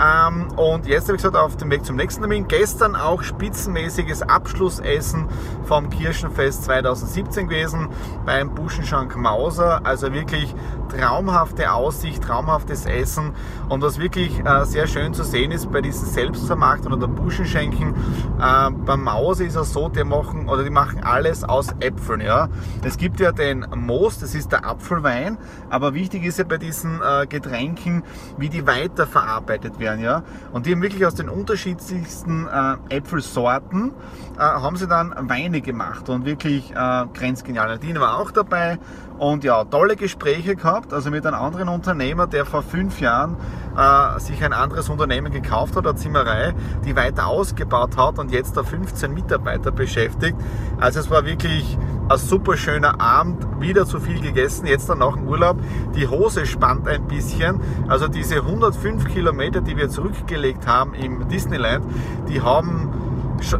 Ähm, 0.00 0.48
Und 0.56 0.86
jetzt 0.86 1.04
habe 1.08 1.16
ich 1.16 1.22
gesagt, 1.22 1.36
auf 1.36 1.56
dem 1.56 1.70
Weg 1.70 1.84
zum 1.84 1.96
nächsten 1.96 2.20
Termin. 2.22 2.48
Gestern 2.48 2.96
auch 2.96 3.22
spitzenmäßiges 3.22 4.22
Abschlussessen 4.22 5.26
vom 5.64 5.90
Kirchenfest 5.90 6.64
2017 6.64 7.48
gewesen 7.48 7.88
beim 8.26 8.54
Buschenschank 8.54 9.16
Mauser. 9.16 9.59
Also 9.64 10.12
wirklich 10.12 10.54
traumhafte 10.90 11.72
Aussicht, 11.72 12.22
traumhaftes 12.22 12.86
Essen. 12.86 13.32
Und 13.68 13.82
was 13.82 13.98
wirklich 13.98 14.44
äh, 14.44 14.64
sehr 14.64 14.86
schön 14.86 15.14
zu 15.14 15.24
sehen 15.24 15.52
ist 15.52 15.70
bei 15.70 15.80
diesen 15.80 16.06
Selbstvermarktern 16.06 16.92
oder 16.92 17.06
Buschenschenken, 17.08 17.94
äh, 18.40 18.70
beim 18.70 19.04
Mauser 19.04 19.44
ist 19.44 19.56
es 19.56 19.72
so, 19.72 19.88
die 19.88 20.04
machen, 20.04 20.48
oder 20.48 20.64
die 20.64 20.70
machen 20.70 21.02
alles 21.04 21.44
aus 21.44 21.68
Äpfeln. 21.80 22.20
Ja? 22.20 22.48
Es 22.82 22.96
gibt 22.96 23.20
ja 23.20 23.32
den 23.32 23.66
Moos, 23.74 24.18
das 24.18 24.34
ist 24.34 24.52
der 24.52 24.66
Apfelwein, 24.66 25.38
aber 25.68 25.94
wichtig 25.94 26.24
ist 26.24 26.38
ja 26.38 26.44
bei 26.44 26.58
diesen 26.58 27.00
äh, 27.00 27.26
Getränken, 27.26 28.02
wie 28.36 28.48
die 28.48 28.66
weiterverarbeitet 28.66 29.78
werden. 29.78 30.00
Ja? 30.00 30.22
Und 30.52 30.66
die 30.66 30.72
haben 30.72 30.82
wirklich 30.82 31.06
aus 31.06 31.14
den 31.14 31.28
unterschiedlichsten 31.28 32.46
äh, 32.46 32.96
Äpfelsorten 32.96 33.92
äh, 34.36 34.40
haben 34.40 34.76
sie 34.76 34.86
dann 34.86 35.14
Weine 35.28 35.60
gemacht 35.60 36.08
und 36.08 36.24
wirklich 36.24 36.72
äh, 36.72 37.06
grenzgenial. 37.14 37.68
Nadine 37.68 38.00
war 38.00 38.18
auch 38.18 38.30
dabei 38.30 38.78
und 39.20 39.44
ja, 39.44 39.64
tolle 39.64 39.96
Gespräche 39.96 40.56
gehabt, 40.56 40.94
also 40.94 41.10
mit 41.10 41.26
einem 41.26 41.36
anderen 41.36 41.68
Unternehmer, 41.68 42.26
der 42.26 42.46
vor 42.46 42.62
fünf 42.62 43.02
Jahren 43.02 43.36
äh, 43.76 44.18
sich 44.18 44.42
ein 44.42 44.54
anderes 44.54 44.88
Unternehmen 44.88 45.30
gekauft 45.30 45.76
hat, 45.76 45.86
eine 45.86 45.94
Zimmerei, 45.94 46.54
die 46.86 46.96
weiter 46.96 47.26
ausgebaut 47.26 47.98
hat 47.98 48.18
und 48.18 48.32
jetzt 48.32 48.56
da 48.56 48.62
15 48.62 49.12
Mitarbeiter 49.12 49.72
beschäftigt. 49.72 50.38
Also 50.80 51.00
es 51.00 51.10
war 51.10 51.26
wirklich 51.26 51.76
ein 52.08 52.16
super 52.16 52.56
schöner 52.56 52.98
Abend, 52.98 53.60
wieder 53.60 53.84
zu 53.84 54.00
viel 54.00 54.22
gegessen, 54.22 54.66
jetzt 54.66 54.88
dann 54.88 55.00
nach 55.00 55.12
dem 55.12 55.28
Urlaub. 55.28 55.58
Die 55.94 56.08
Hose 56.08 56.46
spannt 56.46 56.88
ein 56.88 57.06
bisschen. 57.06 57.60
Also 57.88 58.08
diese 58.08 58.36
105 58.36 59.06
Kilometer, 59.06 59.60
die 59.60 59.76
wir 59.76 59.90
zurückgelegt 59.90 60.66
haben 60.66 60.94
im 60.94 61.28
Disneyland, 61.28 61.84
die 62.26 62.40
haben 62.40 63.09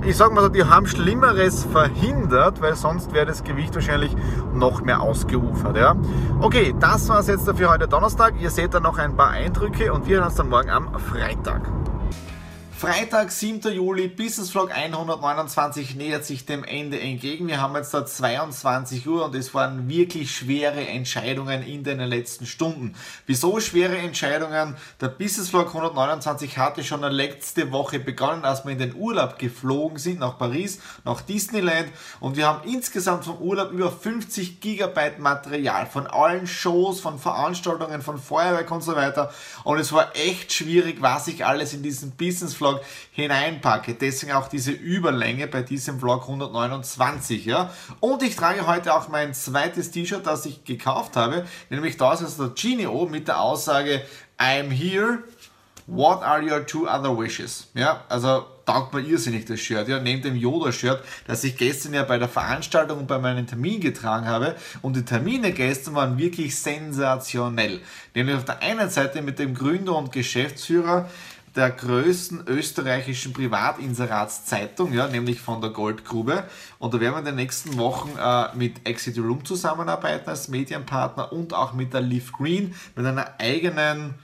ich 0.05 0.16
sag 0.16 0.33
mal 0.33 0.43
so, 0.43 0.49
die 0.49 0.64
haben 0.64 0.87
Schlimmeres 0.87 1.64
verhindert, 1.64 2.61
weil 2.61 2.75
sonst 2.77 3.12
wäre 3.12 3.27
das 3.27 3.43
Gewicht 3.45 3.75
wahrscheinlich 3.75 4.14
noch 4.55 4.83
mehr 4.83 5.01
ausgeufert. 5.01 5.77
Ja? 5.77 5.97
Okay, 6.40 6.75
das 6.79 7.09
war 7.09 7.21
es 7.21 7.27
jetzt 7.27 7.51
für 7.51 7.71
heute 7.71 7.88
Donnerstag. 7.88 8.35
Ihr 8.40 8.51
seht 8.51 8.75
dann 8.75 8.83
noch 8.83 8.99
ein 8.99 9.16
paar 9.16 9.31
Eindrücke 9.31 9.93
und 9.93 10.07
wir 10.07 10.16
hören 10.16 10.27
uns 10.27 10.35
dann 10.37 10.49
morgen 10.49 10.71
am 10.71 10.99
Freitag. 10.99 11.62
Freitag, 12.81 13.31
7. 13.31 13.75
Juli, 13.75 14.09
Business 14.09 14.53
Vlog 14.53 14.73
129 14.75 15.97
nähert 15.97 16.25
sich 16.25 16.47
dem 16.47 16.64
Ende 16.64 16.99
entgegen. 16.99 17.47
Wir 17.47 17.61
haben 17.61 17.77
jetzt 17.77 17.93
da 17.93 18.07
22 18.07 19.07
Uhr 19.07 19.27
und 19.27 19.35
es 19.35 19.53
waren 19.53 19.87
wirklich 19.87 20.35
schwere 20.35 20.87
Entscheidungen 20.87 21.62
in 21.62 21.85
den 21.85 22.01
letzten 22.01 22.47
Stunden. 22.47 22.95
Wieso 23.27 23.61
schwere 23.61 23.99
Entscheidungen? 23.99 24.79
Der 24.99 25.09
Business 25.09 25.51
Vlog 25.51 25.66
129 25.66 26.57
hatte 26.57 26.83
schon 26.83 27.03
letzte 27.03 27.71
Woche 27.71 28.01
begonnen, 28.01 28.47
als 28.47 28.64
wir 28.64 28.73
in 28.73 28.79
den 28.79 28.95
Urlaub 28.95 29.38
geflogen 29.38 29.99
sind, 29.99 30.21
nach 30.21 30.38
Paris, 30.38 30.81
nach 31.05 31.21
Disneyland 31.21 31.90
und 32.19 32.38
wir 32.38 32.47
haben 32.47 32.66
insgesamt 32.66 33.27
vom 33.27 33.37
Urlaub 33.43 33.73
über 33.73 33.93
50 33.93 34.62
Gigabyte 34.62 35.19
Material 35.19 35.85
von 35.85 36.07
allen 36.07 36.47
Shows, 36.47 37.01
von 37.01 37.19
Veranstaltungen, 37.19 38.01
von 38.01 38.16
Feuerwerk 38.16 38.71
und 38.71 38.83
so 38.83 38.97
weiter 38.97 39.31
und 39.64 39.79
es 39.79 39.93
war 39.93 40.16
echt 40.16 40.55
schwierig, 40.55 41.03
was 41.03 41.29
ich 41.29 41.45
alles 41.45 41.75
in 41.75 41.83
diesem 41.83 42.12
Business 42.12 42.55
Vlog 42.55 42.69
Vlog 42.70 42.80
hineinpacke. 43.12 43.94
Deswegen 43.94 44.33
auch 44.33 44.48
diese 44.48 44.72
Überlänge 44.72 45.46
bei 45.46 45.62
diesem 45.62 45.98
Vlog 45.98 46.22
129. 46.22 47.44
Ja? 47.44 47.72
Und 48.00 48.22
ich 48.22 48.37
trage 48.37 48.66
heute 48.66 48.94
auch 48.94 49.09
mein 49.09 49.35
zweites 49.35 49.90
T-Shirt, 49.90 50.26
das 50.26 50.46
ich 50.46 50.64
gekauft 50.64 51.16
habe, 51.16 51.46
nämlich 51.68 51.96
das 51.96 52.22
ist 52.22 52.38
der 52.38 52.48
Genio 52.48 53.06
mit 53.06 53.28
der 53.28 53.40
Aussage 53.40 54.02
I'm 54.38 54.70
here, 54.70 55.24
what 55.87 56.22
are 56.22 56.42
your 56.42 56.64
two 56.66 56.87
other 56.87 57.16
wishes? 57.16 57.68
Ja, 57.74 58.04
also 58.09 58.46
taugt 58.64 58.94
mir 58.94 59.00
irrsinnig 59.00 59.46
das 59.46 59.61
Shirt. 59.61 59.88
Ja, 59.88 59.98
neben 59.98 60.22
dem 60.22 60.37
Yoda-Shirt, 60.37 61.02
das 61.26 61.42
ich 61.44 61.56
gestern 61.56 61.94
ja 61.94 62.04
bei 62.04 62.18
der 62.18 62.28
Veranstaltung 62.28 63.00
und 63.00 63.06
bei 63.09 63.18
meinem 63.18 63.46
Termin 63.46 63.80
getragen 63.80 64.26
habe. 64.26 64.54
Und 64.80 64.96
die 64.96 65.04
Termine 65.04 65.52
gestern 65.52 65.94
waren 65.94 66.18
wirklich 66.18 66.56
sensationell. 66.56 67.80
Nämlich 68.14 68.37
auf 68.37 68.44
der 68.44 68.62
einen 68.62 68.88
Seite 68.88 69.22
mit 69.22 69.38
dem 69.38 69.54
Gründer 69.54 69.96
und 69.96 70.12
Geschäftsführer 70.12 71.09
der 71.57 71.71
größten 71.71 72.47
österreichischen 72.47 73.33
Privatinseratszeitung, 73.33 74.93
ja, 74.93 75.09
nämlich 75.09 75.41
von 75.41 75.61
der 75.61 75.71
Goldgrube. 75.71 76.45
Und 76.79 76.95
da 76.95 77.01
werden 77.01 77.15
wir 77.15 77.19
in 77.21 77.25
den 77.25 77.37
nächsten 77.37 77.77
Wochen 77.77 78.11
äh, 78.19 78.55
mit 78.57 78.87
Exit 78.89 79.19
Room 79.19 79.45
zusammenarbeiten 79.45 80.29
als 80.29 80.49
Medienpartner 80.49 81.33
und 81.33 81.53
auch 81.53 81.73
mit 81.73 81.93
der 81.93 82.03
Leaf 82.03 82.33
Green, 82.33 82.75
mit 82.95 83.05
einer 83.07 83.35
eigenen 83.39 84.15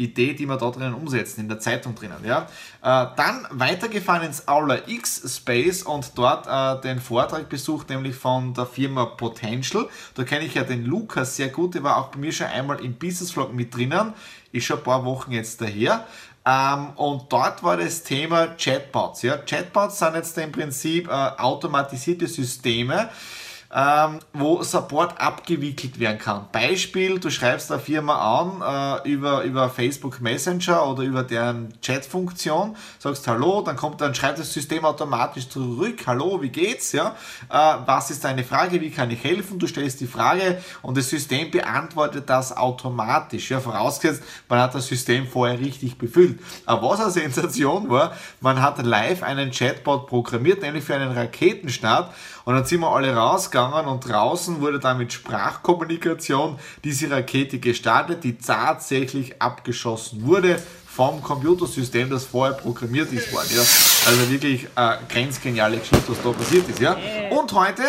Idee, 0.00 0.32
die 0.32 0.46
wir 0.46 0.56
da 0.56 0.70
drinnen 0.70 0.94
umsetzen, 0.94 1.40
in 1.40 1.48
der 1.48 1.60
Zeitung 1.60 1.94
drinnen. 1.94 2.24
Ja. 2.24 2.46
Äh, 2.82 3.14
dann 3.16 3.46
weitergefahren 3.50 4.26
ins 4.26 4.48
Aula 4.48 4.78
X 4.86 5.36
Space 5.36 5.82
und 5.82 6.12
dort 6.16 6.46
äh, 6.46 6.80
den 6.80 7.00
Vortrag 7.00 7.48
besucht, 7.48 7.90
nämlich 7.90 8.16
von 8.16 8.54
der 8.54 8.66
Firma 8.66 9.04
Potential. 9.04 9.88
Da 10.14 10.24
kenne 10.24 10.46
ich 10.46 10.54
ja 10.54 10.64
den 10.64 10.86
Lukas 10.86 11.36
sehr 11.36 11.48
gut, 11.48 11.74
der 11.74 11.82
war 11.82 11.98
auch 11.98 12.08
bei 12.08 12.18
mir 12.18 12.32
schon 12.32 12.46
einmal 12.46 12.82
im 12.82 12.94
Business 12.94 13.32
Vlog 13.32 13.52
mit 13.52 13.74
drinnen, 13.74 14.14
ist 14.52 14.64
schon 14.64 14.78
ein 14.78 14.84
paar 14.84 15.04
Wochen 15.04 15.32
jetzt 15.32 15.60
daher. 15.60 16.06
Ähm, 16.46 16.90
und 16.96 17.30
dort 17.30 17.62
war 17.62 17.76
das 17.76 18.02
Thema 18.02 18.48
Chatbots. 18.56 19.22
Ja. 19.22 19.36
Chatbots 19.36 19.98
sind 19.98 20.14
jetzt 20.14 20.36
im 20.38 20.52
Prinzip 20.52 21.08
äh, 21.08 21.10
automatisierte 21.10 22.26
Systeme, 22.26 23.10
ähm, 23.72 24.18
wo 24.32 24.62
Support 24.62 25.20
abgewickelt 25.20 26.00
werden 26.00 26.18
kann. 26.18 26.46
Beispiel, 26.50 27.20
du 27.20 27.30
schreibst 27.30 27.70
eine 27.70 27.80
Firma 27.80 28.40
an 28.40 29.04
äh, 29.04 29.08
über, 29.08 29.44
über 29.44 29.70
Facebook 29.70 30.20
Messenger 30.20 30.86
oder 30.88 31.04
über 31.04 31.22
deren 31.22 31.80
Chat-Funktion, 31.80 32.76
sagst 32.98 33.28
Hallo, 33.28 33.62
dann 33.62 33.76
kommt 33.76 34.00
dann 34.00 34.14
schreibt 34.14 34.40
das 34.40 34.52
System 34.52 34.84
automatisch 34.84 35.48
zurück, 35.48 36.02
Hallo, 36.06 36.42
wie 36.42 36.48
geht's? 36.48 36.90
Ja? 36.92 37.14
Äh, 37.48 37.76
was 37.86 38.10
ist 38.10 38.24
deine 38.24 38.42
Frage, 38.42 38.80
wie 38.80 38.90
kann 38.90 39.10
ich 39.10 39.22
helfen? 39.22 39.60
Du 39.60 39.68
stellst 39.68 40.00
die 40.00 40.08
Frage 40.08 40.60
und 40.82 40.96
das 40.96 41.08
System 41.08 41.50
beantwortet 41.52 42.28
das 42.28 42.56
automatisch. 42.56 43.50
Ja? 43.50 43.60
Vorausgesetzt, 43.60 44.24
man 44.48 44.58
hat 44.58 44.74
das 44.74 44.88
System 44.88 45.28
vorher 45.28 45.60
richtig 45.60 45.96
befüllt. 45.96 46.40
Aber 46.66 46.90
was 46.90 47.00
eine 47.00 47.10
Sensation 47.30 47.88
war, 47.88 48.16
man 48.40 48.60
hat 48.60 48.84
live 48.84 49.22
einen 49.22 49.52
Chatbot 49.52 50.08
programmiert, 50.08 50.62
nämlich 50.62 50.82
für 50.82 50.96
einen 50.96 51.12
Raketenstart 51.12 52.12
und 52.44 52.54
dann 52.54 52.64
sind 52.64 52.80
wir 52.80 52.88
alle 52.90 53.14
rausgegangen 53.14 53.86
und 53.86 54.08
draußen 54.08 54.60
wurde 54.60 54.78
dann 54.78 54.98
mit 54.98 55.12
Sprachkommunikation 55.12 56.58
diese 56.84 57.10
Rakete 57.10 57.58
gestartet, 57.58 58.24
die 58.24 58.38
tatsächlich 58.38 59.40
abgeschossen 59.40 60.26
wurde 60.26 60.60
vom 60.86 61.22
Computersystem, 61.22 62.10
das 62.10 62.24
vorher 62.24 62.56
programmiert 62.56 63.12
ist 63.12 63.32
worden. 63.32 63.48
Ja. 63.52 63.60
Also 63.60 64.30
wirklich 64.30 64.64
äh, 64.76 64.96
grenzgeniale 65.08 65.78
Geschichte, 65.78 66.04
was 66.08 66.22
da 66.22 66.30
passiert 66.30 66.68
ist. 66.68 66.80
Ja. 66.80 66.96
Und 67.30 67.52
heute 67.52 67.82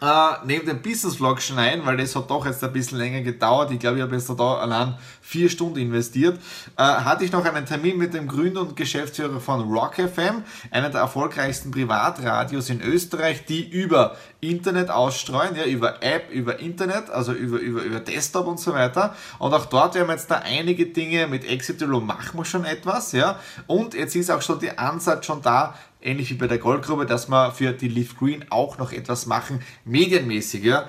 äh, 0.00 0.32
neben 0.44 0.66
dem 0.66 0.82
Business 0.82 1.16
Vlog 1.16 1.40
schneiden, 1.40 1.86
weil 1.86 1.96
das 1.96 2.14
hat 2.16 2.30
doch 2.30 2.44
jetzt 2.46 2.62
ein 2.64 2.72
bisschen 2.72 2.98
länger 2.98 3.20
gedauert. 3.20 3.70
Ich 3.70 3.78
glaube, 3.78 3.96
ich 3.96 4.02
habe 4.02 4.14
jetzt 4.14 4.28
da 4.28 4.54
allein 4.56 4.96
vier 5.20 5.48
Stunden 5.48 5.78
investiert. 5.78 6.38
Äh, 6.76 6.82
hatte 6.82 7.24
ich 7.24 7.32
noch 7.32 7.44
einen 7.44 7.66
Termin 7.66 7.96
mit 7.96 8.14
dem 8.14 8.28
Gründer 8.28 8.62
und 8.62 8.76
Geschäftsführer 8.76 9.40
von 9.40 9.72
Rock 9.72 9.94
FM, 9.94 10.42
einer 10.70 10.90
der 10.90 11.00
erfolgreichsten 11.00 11.70
Privatradios 11.70 12.70
in 12.70 12.80
Österreich, 12.80 13.44
die 13.46 13.68
über 13.68 14.16
Internet 14.40 14.90
ausstreuen, 14.90 15.56
ja, 15.56 15.64
über 15.64 16.02
App, 16.02 16.30
über 16.30 16.58
Internet, 16.58 17.10
also 17.10 17.32
über, 17.32 17.58
über, 17.58 17.82
über 17.82 18.00
Desktop 18.00 18.46
und 18.46 18.60
so 18.60 18.74
weiter. 18.74 19.14
Und 19.38 19.54
auch 19.54 19.66
dort 19.66 19.94
werden 19.94 20.08
wir 20.08 20.14
jetzt 20.14 20.30
da 20.30 20.42
einige 20.44 20.86
Dinge 20.86 21.26
mit 21.26 21.48
Exitolo 21.48 22.00
machen 22.00 22.38
wir 22.38 22.44
schon 22.44 22.64
etwas, 22.64 23.12
ja. 23.12 23.38
Und 23.66 23.94
jetzt 23.94 24.14
ist 24.16 24.30
auch 24.30 24.42
schon 24.42 24.60
der 24.60 24.78
Ansatz 24.78 25.26
schon 25.26 25.40
da, 25.40 25.74
ähnlich 26.04 26.30
wie 26.30 26.34
bei 26.34 26.46
der 26.46 26.58
Goldgrube, 26.58 27.06
dass 27.06 27.28
wir 27.28 27.50
für 27.52 27.72
die 27.72 27.88
Leaf 27.88 28.16
Green 28.18 28.44
auch 28.50 28.78
noch 28.78 28.92
etwas 28.92 29.26
machen, 29.26 29.60
medienmäßig. 29.84 30.64
Ja. 30.64 30.88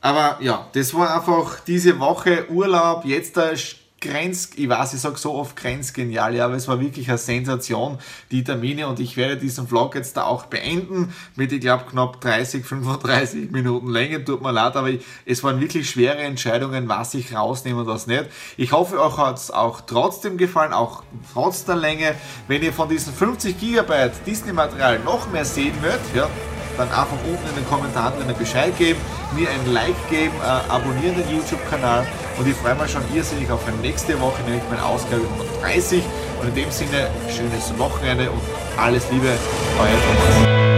Aber 0.00 0.38
ja, 0.40 0.68
das 0.72 0.94
war 0.94 1.14
einfach 1.14 1.60
diese 1.60 1.98
Woche 1.98 2.50
Urlaub, 2.50 3.04
jetzt 3.04 3.36
der 3.36 3.56
Grenz, 4.02 4.50
ich 4.56 4.68
weiß, 4.68 4.94
ich 4.94 5.00
sage 5.00 5.16
so 5.16 5.34
oft 5.34 5.56
grenzgenial, 5.56 6.34
ja, 6.34 6.44
aber 6.46 6.56
es 6.56 6.66
war 6.66 6.80
wirklich 6.80 7.08
eine 7.08 7.18
Sensation, 7.18 7.98
die 8.32 8.42
Termine 8.42 8.88
und 8.88 8.98
ich 8.98 9.16
werde 9.16 9.36
diesen 9.36 9.68
Vlog 9.68 9.94
jetzt 9.94 10.16
da 10.16 10.24
auch 10.24 10.46
beenden 10.46 11.14
mit, 11.36 11.52
ich 11.52 11.60
glaube, 11.60 11.84
knapp 11.88 12.20
30, 12.20 12.66
35 12.66 13.52
Minuten 13.52 13.88
Länge, 13.88 14.24
tut 14.24 14.42
mir 14.42 14.50
leid, 14.50 14.76
aber 14.76 14.90
ich, 14.90 15.04
es 15.24 15.42
waren 15.44 15.60
wirklich 15.60 15.88
schwere 15.88 16.18
Entscheidungen, 16.18 16.88
was 16.88 17.14
ich 17.14 17.34
rausnehme 17.34 17.82
und 17.82 17.86
was 17.86 18.08
nicht. 18.08 18.26
Ich 18.56 18.72
hoffe, 18.72 19.00
euch 19.00 19.16
hat 19.16 19.38
es 19.38 19.50
auch 19.50 19.80
trotzdem 19.82 20.36
gefallen, 20.36 20.72
auch 20.72 21.04
trotz 21.32 21.64
der 21.64 21.76
Länge. 21.76 22.14
Wenn 22.48 22.62
ihr 22.62 22.72
von 22.72 22.88
diesen 22.88 23.14
50 23.14 23.58
GB 23.58 24.10
Disney-Material 24.26 24.98
noch 24.98 25.30
mehr 25.30 25.44
sehen 25.44 25.74
wollt, 25.80 26.00
ja, 26.14 26.28
dann 26.76 26.88
einfach 26.88 27.18
unten 27.24 27.48
in 27.48 27.54
den 27.54 27.68
Kommentaren 27.68 28.20
einen 28.20 28.36
Bescheid 28.36 28.76
geben, 28.78 28.98
mir 29.36 29.48
ein 29.48 29.72
Like 29.72 30.10
geben, 30.10 30.34
äh, 30.42 30.70
abonnieren 30.70 31.16
den 31.16 31.30
YouTube-Kanal 31.36 32.06
und 32.42 32.48
ich 32.50 32.56
freue 32.56 32.74
mich 32.74 32.90
schon 32.90 33.02
irrsinnig 33.14 33.50
auf 33.50 33.60
nächste 33.80 34.20
Woche, 34.20 34.42
nämlich 34.42 34.62
meine 34.68 34.84
Ausgabe 34.84 35.22
130 35.60 36.02
und 36.40 36.48
in 36.48 36.54
dem 36.54 36.70
Sinne 36.70 37.08
schönes 37.28 37.78
Wochenende 37.78 38.30
und 38.30 38.40
alles 38.76 39.08
Liebe, 39.10 39.28
euer 39.78 39.86
Thomas. 39.86 40.71